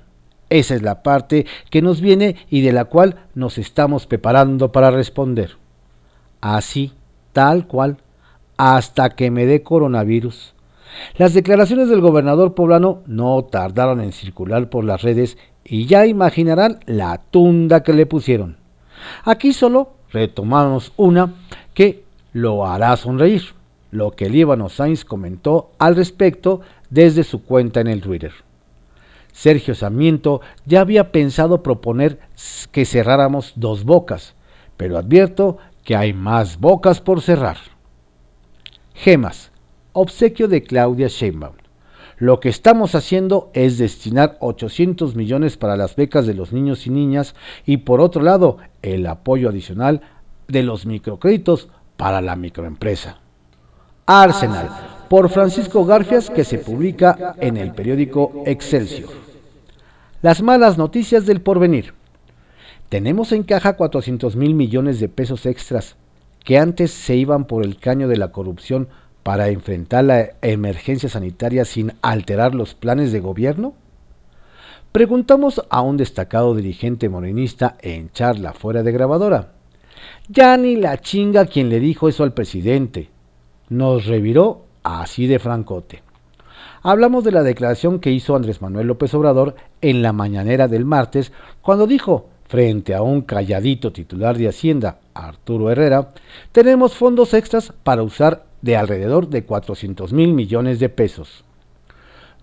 Esa 0.50 0.76
es 0.76 0.82
la 0.82 1.04
parte 1.04 1.46
que 1.70 1.82
nos 1.82 2.00
viene 2.00 2.38
y 2.50 2.62
de 2.62 2.72
la 2.72 2.86
cual 2.86 3.18
nos 3.34 3.58
estamos 3.58 4.08
preparando 4.08 4.72
para 4.72 4.90
responder. 4.90 5.58
Así, 6.40 6.94
tal 7.34 7.68
cual, 7.68 7.98
hasta 8.56 9.10
que 9.10 9.32
me 9.32 9.46
dé 9.46 9.64
coronavirus. 9.64 10.56
Las 11.18 11.34
declaraciones 11.34 11.90
del 11.90 12.00
gobernador 12.00 12.56
poblano 12.56 13.02
no 13.06 13.44
tardaron 13.44 14.00
en 14.00 14.14
circular 14.14 14.70
por 14.70 14.86
las 14.86 15.02
redes 15.02 15.38
y 15.66 15.88
ya 15.88 16.06
imaginarán 16.06 16.80
la 16.86 17.18
tunda 17.18 17.84
que 17.84 17.92
le 17.92 18.06
pusieron. 18.06 18.58
Aquí 19.26 19.52
solo 19.52 19.95
retomamos 20.12 20.94
una 20.98 21.34
que 21.74 22.04
lo 22.34 22.66
hará 22.66 22.96
sonreír, 22.98 23.44
lo 23.92 24.12
que 24.12 24.30
Líbano 24.30 24.70
Sainz 24.70 25.06
comentó 25.06 25.72
al 25.78 25.96
respecto 25.96 26.62
desde 26.90 27.24
su 27.24 27.44
cuenta 27.44 27.80
en 27.82 27.88
el 27.88 28.02
Twitter. 28.02 28.34
Sergio 29.32 29.76
Sarmiento 29.76 30.42
ya 30.66 30.82
había 30.82 31.12
pensado 31.12 31.62
proponer 31.62 32.20
que 32.72 32.86
cerráramos 32.86 33.54
dos 33.56 33.84
bocas, 33.84 34.34
pero 34.78 34.98
advierto 34.98 35.58
que 35.84 35.96
hay 35.96 36.14
más 36.14 36.60
bocas 36.60 37.02
por 37.02 37.22
cerrar. 37.22 37.58
Gemas, 38.94 39.52
obsequio 39.92 40.48
de 40.48 40.64
Claudia 40.64 41.08
Sheinbaum. 41.08 41.65
Lo 42.18 42.40
que 42.40 42.48
estamos 42.48 42.96
haciendo 42.96 43.50
es 43.54 43.78
destinar 43.78 44.38
800 44.40 45.16
millones 45.16 45.58
para 45.58 45.76
las 45.76 45.96
becas 45.98 46.26
de 46.26 46.34
los 46.34 46.54
niños 46.54 46.88
y 46.88 46.90
niñas 46.90 47.36
y 47.66 47.78
por 47.78 48.00
otro 48.00 48.22
lado 48.22 48.58
el 48.82 49.06
apoyo 49.08 49.50
adicional 49.50 50.02
de 50.48 50.64
los 50.64 50.86
microcréditos 50.86 51.68
para 51.98 52.22
la 52.22 52.38
microempresa. 52.38 53.20
Arsenal, 54.06 54.70
por 55.10 55.30
Francisco 55.30 55.86
Garfias, 55.86 56.30
que 56.30 56.44
se 56.44 56.60
publica 56.60 57.36
en 57.40 57.58
el 57.58 57.74
periódico 57.74 58.44
Excelsior. 58.46 59.10
Las 60.22 60.42
malas 60.42 60.78
noticias 60.78 61.26
del 61.26 61.42
porvenir. 61.42 61.94
Tenemos 62.88 63.32
en 63.32 63.44
caja 63.44 63.76
400 63.76 64.36
mil 64.36 64.54
millones 64.54 65.00
de 65.00 65.10
pesos 65.10 65.46
extras 65.46 65.98
que 66.44 66.60
antes 66.60 66.92
se 66.92 67.16
iban 67.16 67.46
por 67.46 67.66
el 67.66 67.78
caño 67.78 68.08
de 68.08 68.18
la 68.18 68.32
corrupción 68.32 68.88
para 69.26 69.50
enfrentar 69.50 70.04
la 70.04 70.34
emergencia 70.44 71.10
sanitaria 71.10 71.66
sin 71.66 71.94
alterar 72.04 72.54
los 72.54 72.76
planes 72.76 73.12
de 73.12 73.22
gobierno? 73.22 73.74
Preguntamos 74.92 75.66
a 75.72 75.82
un 75.82 75.98
destacado 75.98 76.54
dirigente 76.54 77.10
morenista 77.10 77.76
en 77.82 78.12
charla 78.12 78.54
fuera 78.54 78.84
de 78.84 78.92
grabadora. 78.92 79.54
Ya 80.30 80.56
ni 80.58 80.76
la 80.76 81.02
chinga 81.02 81.48
quien 81.48 81.70
le 81.70 81.80
dijo 81.80 82.08
eso 82.08 82.24
al 82.24 82.34
presidente. 82.34 83.10
Nos 83.68 84.06
reviró 84.06 84.66
así 84.84 85.26
de 85.26 85.40
francote. 85.40 86.04
Hablamos 86.84 87.24
de 87.24 87.32
la 87.32 87.42
declaración 87.42 88.00
que 88.00 88.12
hizo 88.12 88.36
Andrés 88.36 88.62
Manuel 88.62 88.86
López 88.86 89.12
Obrador 89.16 89.56
en 89.82 90.04
la 90.04 90.14
mañanera 90.14 90.68
del 90.68 90.86
martes, 90.86 91.34
cuando 91.64 91.88
dijo 91.88 92.30
frente 92.44 92.94
a 92.94 93.02
un 93.02 93.24
calladito 93.24 93.92
titular 93.92 94.38
de 94.38 94.50
Hacienda, 94.50 95.00
Arturo 95.16 95.72
Herrera, 95.72 96.14
tenemos 96.52 96.94
fondos 96.94 97.34
extras 97.34 97.74
para 97.84 98.04
usar 98.04 98.45
de 98.66 98.76
alrededor 98.76 99.30
de 99.30 99.46
400 99.46 100.12
mil 100.12 100.34
millones 100.34 100.80
de 100.80 100.90
pesos. 100.90 101.46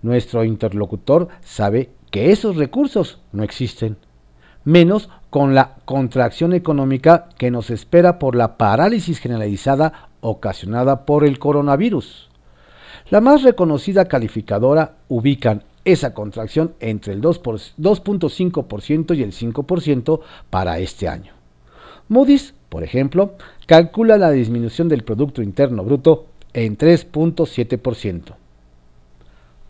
Nuestro 0.01 0.45
interlocutor 0.45 1.27
sabe 1.41 1.89
que 2.11 2.31
esos 2.31 2.55
recursos 2.55 3.19
no 3.33 3.43
existen, 3.43 3.97
menos 4.63 5.09
con 5.29 5.53
la 5.53 5.75
contracción 5.83 6.53
económica 6.53 7.27
que 7.37 7.51
nos 7.51 7.69
espera 7.69 8.19
por 8.19 8.37
la 8.37 8.55
parálisis 8.55 9.19
generalizada 9.19 10.07
ocasionada 10.21 11.05
por 11.05 11.25
el 11.25 11.39
coronavirus. 11.39 12.29
La 13.09 13.19
más 13.19 13.43
reconocida 13.43 14.05
calificadora 14.05 14.95
ubican 15.09 15.63
esa 15.83 16.13
contracción 16.13 16.73
entre 16.79 17.11
el 17.11 17.21
2.5% 17.21 19.17
y 19.17 19.23
el 19.23 19.33
5% 19.33 20.21
para 20.49 20.79
este 20.79 21.09
año. 21.09 21.33
Moody's, 22.07 22.53
por 22.73 22.83
ejemplo, 22.83 23.35
calcula 23.67 24.17
la 24.17 24.31
disminución 24.31 24.89
del 24.89 25.03
Producto 25.03 25.43
Interno 25.43 25.83
Bruto 25.83 26.25
en 26.53 26.75
3.7%. 26.75 28.33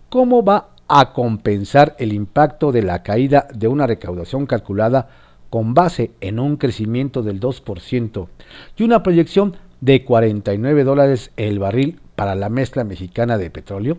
¿Cómo 0.07 0.45
va 0.45 0.69
a 0.87 1.11
compensar 1.11 1.97
el 1.99 2.13
impacto 2.13 2.71
de 2.71 2.81
la 2.81 3.03
caída 3.03 3.49
de 3.53 3.67
una 3.67 3.87
recaudación 3.87 4.45
calculada 4.45 5.09
con 5.49 5.73
base 5.73 6.11
en 6.21 6.39
un 6.39 6.55
crecimiento 6.55 7.23
del 7.23 7.41
2% 7.41 8.29
y 8.77 8.83
una 8.83 9.03
proyección 9.03 9.57
de 9.81 10.05
49 10.05 10.85
dólares 10.85 11.31
el 11.35 11.59
barril 11.59 11.99
para 12.15 12.35
la 12.35 12.47
mezcla 12.47 12.85
mexicana 12.85 13.37
de 13.37 13.49
petróleo? 13.49 13.97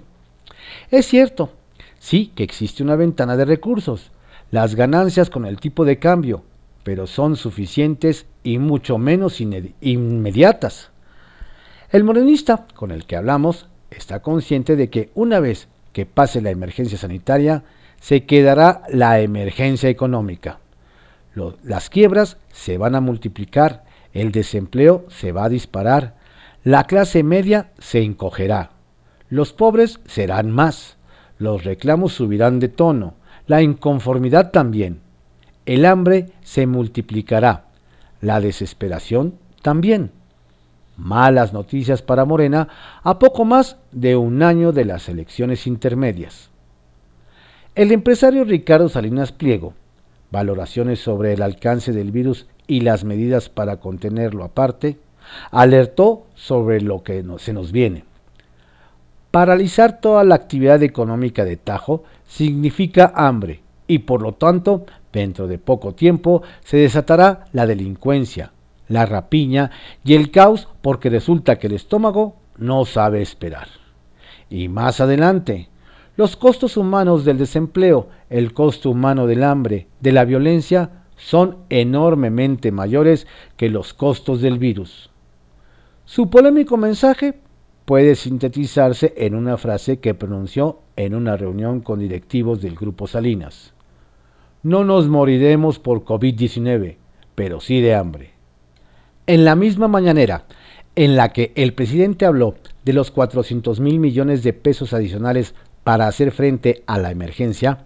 Es 0.91 1.05
cierto, 1.05 1.51
sí 1.99 2.33
que 2.35 2.43
existe 2.43 2.83
una 2.83 2.97
ventana 2.97 3.37
de 3.37 3.45
recursos, 3.45 4.13
las 4.51 4.75
ganancias 4.75 5.29
con 5.29 5.45
el 5.45 5.61
tipo 5.61 5.85
de 5.85 5.99
cambio, 5.99 6.43
pero 6.85 7.07
son 7.07 7.37
suficientes 7.37 8.27
y 8.45 8.59
mucho 8.59 8.99
menos 8.99 9.41
inmediatas. 9.41 10.91
El 11.91 12.05
morenista 12.05 12.67
con 12.75 12.91
el 12.91 13.07
que 13.07 13.17
hablamos 13.17 13.69
está 13.91 14.21
consciente 14.21 14.77
de 14.77 14.91
que 14.91 15.11
una 15.15 15.41
vez 15.41 15.69
que 15.93 16.07
pase 16.07 16.41
la 16.41 16.51
emergencia 16.51 16.99
sanitaria, 16.99 17.65
se 18.01 18.27
quedará 18.27 18.83
la 18.91 19.21
emergencia 19.21 19.89
económica. 19.89 20.59
las 21.63 21.89
quiebras 21.89 22.37
se 22.53 22.77
van 22.77 22.95
a 22.95 23.01
multiplicar, 23.01 23.85
el 24.13 24.31
desempleo 24.31 25.07
se 25.09 25.33
va 25.33 25.45
a 25.45 25.49
disparar, 25.49 26.17
la 26.65 26.85
clase 26.85 27.23
media 27.23 27.71
se 27.79 28.03
encogerá, 28.03 28.73
los 29.29 29.53
pobres 29.53 30.01
serán 30.07 30.51
más, 30.51 30.97
los 31.39 31.65
reclamos 31.65 32.13
subirán 32.13 32.61
de 32.61 32.69
tono, 32.69 33.15
la 33.47 33.63
inconformidad 33.63 34.51
también, 34.51 35.01
el 35.67 35.85
hambre 35.87 36.27
se 36.43 36.67
multiplicará, 36.67 37.67
la 38.21 38.41
desesperación 38.41 39.35
también 39.63 40.11
malas 40.97 41.53
noticias 41.53 42.03
para 42.03 42.25
Morena 42.25 42.69
a 43.03 43.19
poco 43.19 43.45
más 43.45 43.77
de 43.93 44.17
un 44.17 44.43
año 44.43 44.73
de 44.73 44.85
las 44.85 45.09
elecciones 45.09 45.67
intermedias. 45.67 46.51
El 47.75 47.91
empresario 47.93 48.45
Ricardo 48.45 48.89
Salinas 48.89 49.33
Pliego, 49.33 49.75
valoraciones 50.31 51.01
sobre 51.01 51.33
el 51.33 51.43
alcance 51.43 51.93
del 51.93 52.13
virus 52.13 52.47
y 52.67 52.81
las 52.81 53.05
medidas 53.05 53.49
para 53.49 53.79
contenerlo 53.79 54.45
aparte, 54.45 54.99
alertó 55.51 56.27
sobre 56.35 56.81
lo 56.81 57.03
que 57.03 57.25
se 57.39 57.53
nos 57.53 57.73
viene. 57.73 58.05
Paralizar 59.31 60.01
toda 60.01 60.23
la 60.23 60.37
actividad 60.37 60.83
económica 60.83 61.45
de 61.45 61.57
Tajo 61.57 62.05
significa 62.27 63.13
hambre 63.17 63.63
y 63.89 64.01
por 64.01 64.23
lo 64.23 64.33
tanto, 64.33 64.87
dentro 65.15 65.47
de 65.47 65.59
poco 65.59 65.95
tiempo, 65.95 66.43
se 66.63 66.77
desatará 66.77 67.47
la 67.53 67.67
delincuencia, 67.67 68.53
la 68.89 69.07
rapiña 69.07 69.71
y 70.05 70.15
el 70.15 70.31
caos 70.31 70.69
porque 70.83 71.09
resulta 71.09 71.59
que 71.59 71.69
el 71.69 71.73
estómago 71.73 72.37
no 72.59 72.85
sabe 72.85 73.23
esperar. 73.23 73.69
Y 74.51 74.69
más 74.69 75.01
adelante, 75.01 75.71
los 76.17 76.37
costos 76.37 76.77
humanos 76.77 77.25
del 77.25 77.39
desempleo, 77.39 78.09
el 78.29 78.53
costo 78.53 78.91
humano 78.91 79.27
del 79.27 79.43
hambre, 79.43 79.89
de 80.01 80.13
la 80.13 80.25
violencia, 80.25 81.05
son 81.17 81.59
enormemente 81.71 82.73
mayores 82.73 83.27
que 83.57 83.71
los 83.71 83.95
costos 83.95 84.41
del 84.41 84.59
virus. 84.59 85.11
Su 86.05 86.29
polémico 86.29 86.77
mensaje 86.77 87.41
puede 87.85 88.15
sintetizarse 88.15 89.15
en 89.17 89.35
una 89.35 89.57
frase 89.57 89.99
que 89.99 90.15
pronunció 90.15 90.81
en 90.97 91.15
una 91.15 91.37
reunión 91.37 91.81
con 91.81 92.01
directivos 92.01 92.61
del 92.61 92.75
Grupo 92.75 93.07
Salinas. 93.07 93.74
No 94.65 94.83
nos 94.83 95.09
moriremos 95.09 95.79
por 95.79 96.05
COVID-19, 96.05 96.97
pero 97.35 97.61
sí 97.61 97.83
de 97.83 97.95
hambre. 97.95 98.31
En 99.27 99.45
la 99.45 99.57
misma 99.57 99.89
mañanera 99.89 100.47
en 100.97 101.17
la 101.17 101.35
que 101.35 101.53
el 101.55 101.75
presidente 101.75 102.25
habló 102.25 102.55
de 102.83 102.95
los 102.95 103.11
400 103.11 103.79
mil 103.81 104.01
millones 104.01 104.43
de 104.43 104.55
pesos 104.55 104.95
adicionales 104.95 105.55
para 105.83 106.09
hacer 106.09 106.33
frente 106.33 106.83
a 106.87 106.97
la 106.99 107.11
emergencia, 107.11 107.85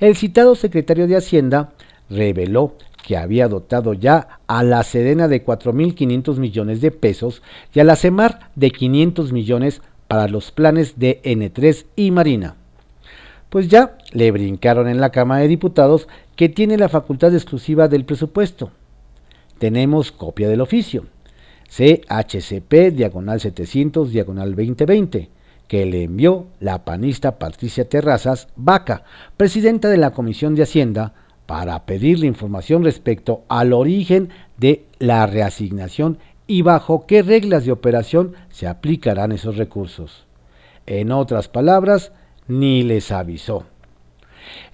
el 0.00 0.16
citado 0.16 0.54
secretario 0.54 1.06
de 1.06 1.16
Hacienda 1.16 1.74
reveló 2.08 2.78
que 3.06 3.18
había 3.18 3.46
dotado 3.48 3.92
ya 3.92 4.40
a 4.46 4.62
la 4.62 4.82
Sedena 4.82 5.28
de 5.28 5.44
4.500 5.44 6.38
millones 6.38 6.80
de 6.80 6.90
pesos 6.90 7.42
y 7.74 7.80
a 7.80 7.84
la 7.84 7.96
CEMAR 7.96 8.48
de 8.54 8.70
500 8.70 9.30
millones 9.30 9.82
para 10.08 10.26
los 10.28 10.52
planes 10.52 10.98
de 10.98 11.20
N3 11.22 11.84
y 11.96 12.10
Marina. 12.12 12.56
Pues 13.54 13.68
ya 13.68 13.96
le 14.10 14.32
brincaron 14.32 14.88
en 14.88 15.00
la 15.00 15.10
Cámara 15.10 15.42
de 15.42 15.46
Diputados 15.46 16.08
que 16.34 16.48
tiene 16.48 16.76
la 16.76 16.88
facultad 16.88 17.32
exclusiva 17.32 17.86
del 17.86 18.04
presupuesto 18.04 18.72
tenemos 19.60 20.10
copia 20.10 20.48
del 20.48 20.60
oficio. 20.60 21.04
CHCP 21.68 22.92
diagonal 22.92 23.38
700 23.38 24.10
diagonal 24.10 24.56
2020 24.56 25.30
que 25.68 25.86
le 25.86 26.02
envió 26.02 26.46
la 26.58 26.84
panista 26.84 27.38
Patricia 27.38 27.88
Terrazas 27.88 28.48
Vaca, 28.56 29.04
presidenta 29.36 29.88
de 29.88 29.98
la 29.98 30.10
Comisión 30.10 30.56
de 30.56 30.64
Hacienda, 30.64 31.12
para 31.46 31.86
pedirle 31.86 32.26
información 32.26 32.82
respecto 32.82 33.44
al 33.46 33.72
origen 33.72 34.30
de 34.56 34.84
la 34.98 35.28
reasignación 35.28 36.18
y 36.48 36.62
bajo 36.62 37.06
qué 37.06 37.22
reglas 37.22 37.64
de 37.64 37.70
operación 37.70 38.34
se 38.50 38.66
aplicarán 38.66 39.30
esos 39.30 39.56
recursos. 39.56 40.26
En 40.86 41.12
otras 41.12 41.46
palabras, 41.46 42.10
ni 42.48 42.82
les 42.82 43.10
avisó. 43.10 43.64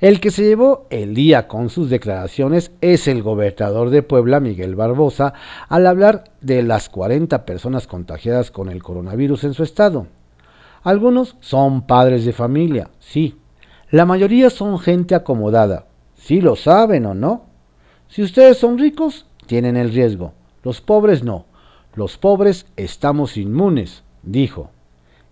El 0.00 0.20
que 0.20 0.30
se 0.30 0.42
llevó 0.44 0.86
el 0.90 1.14
día 1.14 1.46
con 1.46 1.70
sus 1.70 1.90
declaraciones 1.90 2.72
es 2.80 3.06
el 3.06 3.22
gobernador 3.22 3.90
de 3.90 4.02
Puebla, 4.02 4.40
Miguel 4.40 4.74
Barbosa, 4.74 5.34
al 5.68 5.86
hablar 5.86 6.24
de 6.40 6.62
las 6.62 6.88
40 6.88 7.44
personas 7.44 7.86
contagiadas 7.86 8.50
con 8.50 8.68
el 8.68 8.82
coronavirus 8.82 9.44
en 9.44 9.54
su 9.54 9.62
estado. 9.62 10.06
Algunos 10.82 11.36
son 11.40 11.86
padres 11.86 12.24
de 12.24 12.32
familia, 12.32 12.90
sí. 12.98 13.36
La 13.90 14.06
mayoría 14.06 14.50
son 14.50 14.78
gente 14.78 15.14
acomodada, 15.14 15.86
sí 16.14 16.40
lo 16.40 16.56
saben 16.56 17.06
o 17.06 17.14
no. 17.14 17.46
Si 18.08 18.22
ustedes 18.22 18.56
son 18.58 18.78
ricos, 18.78 19.26
tienen 19.46 19.76
el 19.76 19.92
riesgo. 19.92 20.32
Los 20.62 20.80
pobres 20.80 21.22
no. 21.22 21.46
Los 21.94 22.16
pobres 22.16 22.66
estamos 22.76 23.36
inmunes, 23.36 24.04
dijo. 24.22 24.70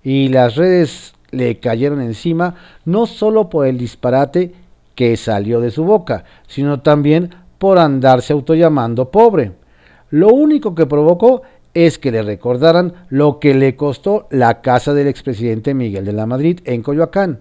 Y 0.02 0.28
las 0.28 0.56
redes 0.56 1.14
le 1.30 1.58
cayeron 1.58 2.00
encima 2.00 2.54
no 2.84 3.06
solo 3.06 3.48
por 3.48 3.66
el 3.66 3.78
disparate 3.78 4.52
que 4.94 5.16
salió 5.16 5.60
de 5.60 5.70
su 5.70 5.84
boca, 5.84 6.24
sino 6.46 6.80
también 6.80 7.30
por 7.58 7.78
andarse 7.78 8.32
autollamando 8.32 9.10
pobre. 9.10 9.52
Lo 10.10 10.28
único 10.28 10.74
que 10.74 10.86
provocó 10.86 11.42
es 11.74 11.98
que 11.98 12.10
le 12.10 12.22
recordaran 12.22 12.94
lo 13.08 13.38
que 13.38 13.54
le 13.54 13.76
costó 13.76 14.26
la 14.30 14.60
casa 14.62 14.94
del 14.94 15.06
expresidente 15.06 15.74
Miguel 15.74 16.04
de 16.04 16.12
la 16.12 16.26
Madrid 16.26 16.60
en 16.64 16.82
Coyoacán, 16.82 17.40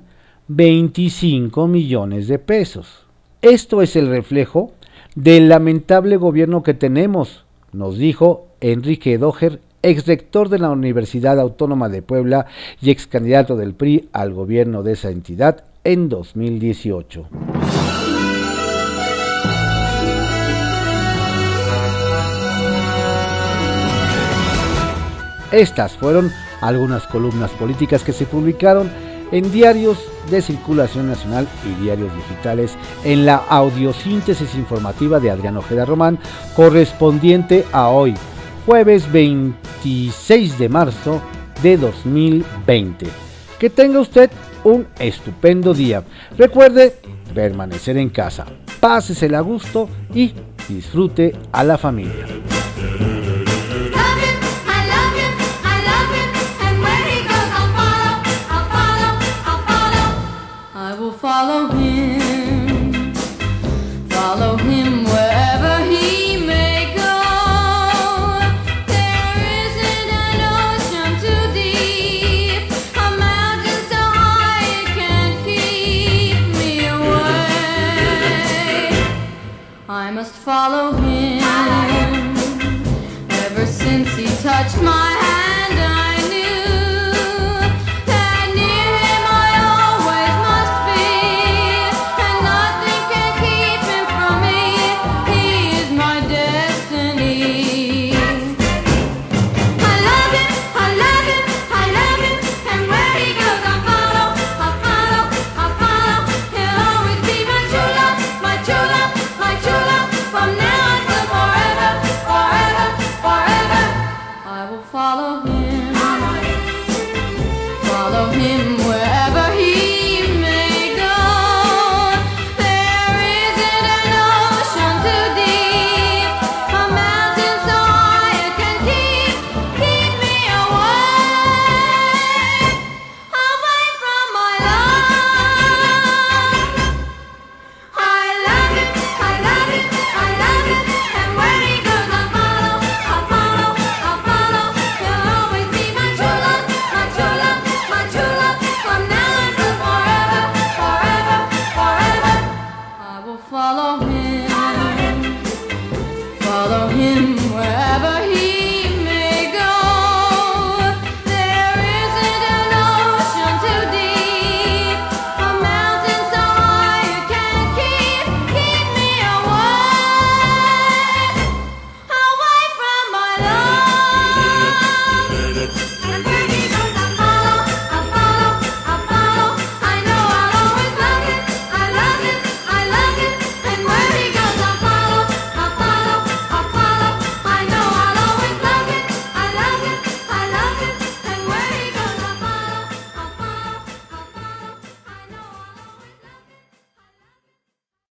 25 0.50 1.68
millones 1.68 2.28
de 2.28 2.40
pesos. 2.40 3.06
Esto 3.42 3.82
es 3.82 3.96
el 3.96 4.08
reflejo 4.08 4.72
del 5.16 5.50
lamentable 5.50 6.18
gobierno 6.18 6.62
que 6.62 6.74
tenemos, 6.74 7.46
nos 7.72 7.98
dijo 7.98 8.48
Enrique 8.62 9.18
Doher 9.18 9.60
ex 9.88 10.06
rector 10.06 10.50
de 10.50 10.60
la 10.60 10.70
Universidad 10.70 11.40
Autónoma 11.40 11.90
de 11.90 12.02
Puebla 12.02 12.46
y 12.82 12.92
ex 12.92 13.08
candidato 13.08 13.56
del 13.56 13.74
PRI 13.74 14.10
al 14.12 14.34
gobierno 14.34 14.84
de 14.84 14.94
esa 14.94 15.10
entidad 15.10 15.64
en 15.84 16.10
2018. 16.10 17.28
Estas 25.52 25.94
fueron 25.94 26.30
algunas 26.60 27.08
columnas 27.08 27.52
políticas 27.52 28.04
que 28.04 28.12
se 28.12 28.26
publicaron 28.26 28.92
en 29.32 29.50
diarios 29.52 29.98
de 30.30 30.42
circulación 30.42 31.08
nacional 31.08 31.48
y 31.66 31.82
diarios 31.82 32.14
digitales 32.16 32.76
en 33.06 33.26
la 33.26 33.38
audiosíntesis 33.38 34.56
informativa 34.56 35.20
de 35.20 35.32
Adrián 35.32 35.56
Ojeda 35.56 35.86
Román 35.86 36.20
correspondiente 36.56 37.66
a 37.72 37.88
hoy, 37.88 38.14
jueves 38.68 39.10
26 39.14 40.60
de 40.60 40.68
marzo 40.68 41.22
de 41.64 41.78
2020. 41.78 43.08
Que 43.58 43.70
tenga 43.70 44.02
usted 44.02 44.30
un 44.66 44.86
estupendo 45.00 45.74
día. 45.74 46.04
Recuerde 46.38 46.98
permanecer 47.34 47.96
en 47.98 48.10
casa. 48.10 48.46
pásesela 48.82 49.38
a 49.38 49.42
gusto 49.42 49.90
y 50.14 50.34
disfrute 50.68 51.34
a 51.54 51.64
la 51.64 51.78
familia. 51.78 52.26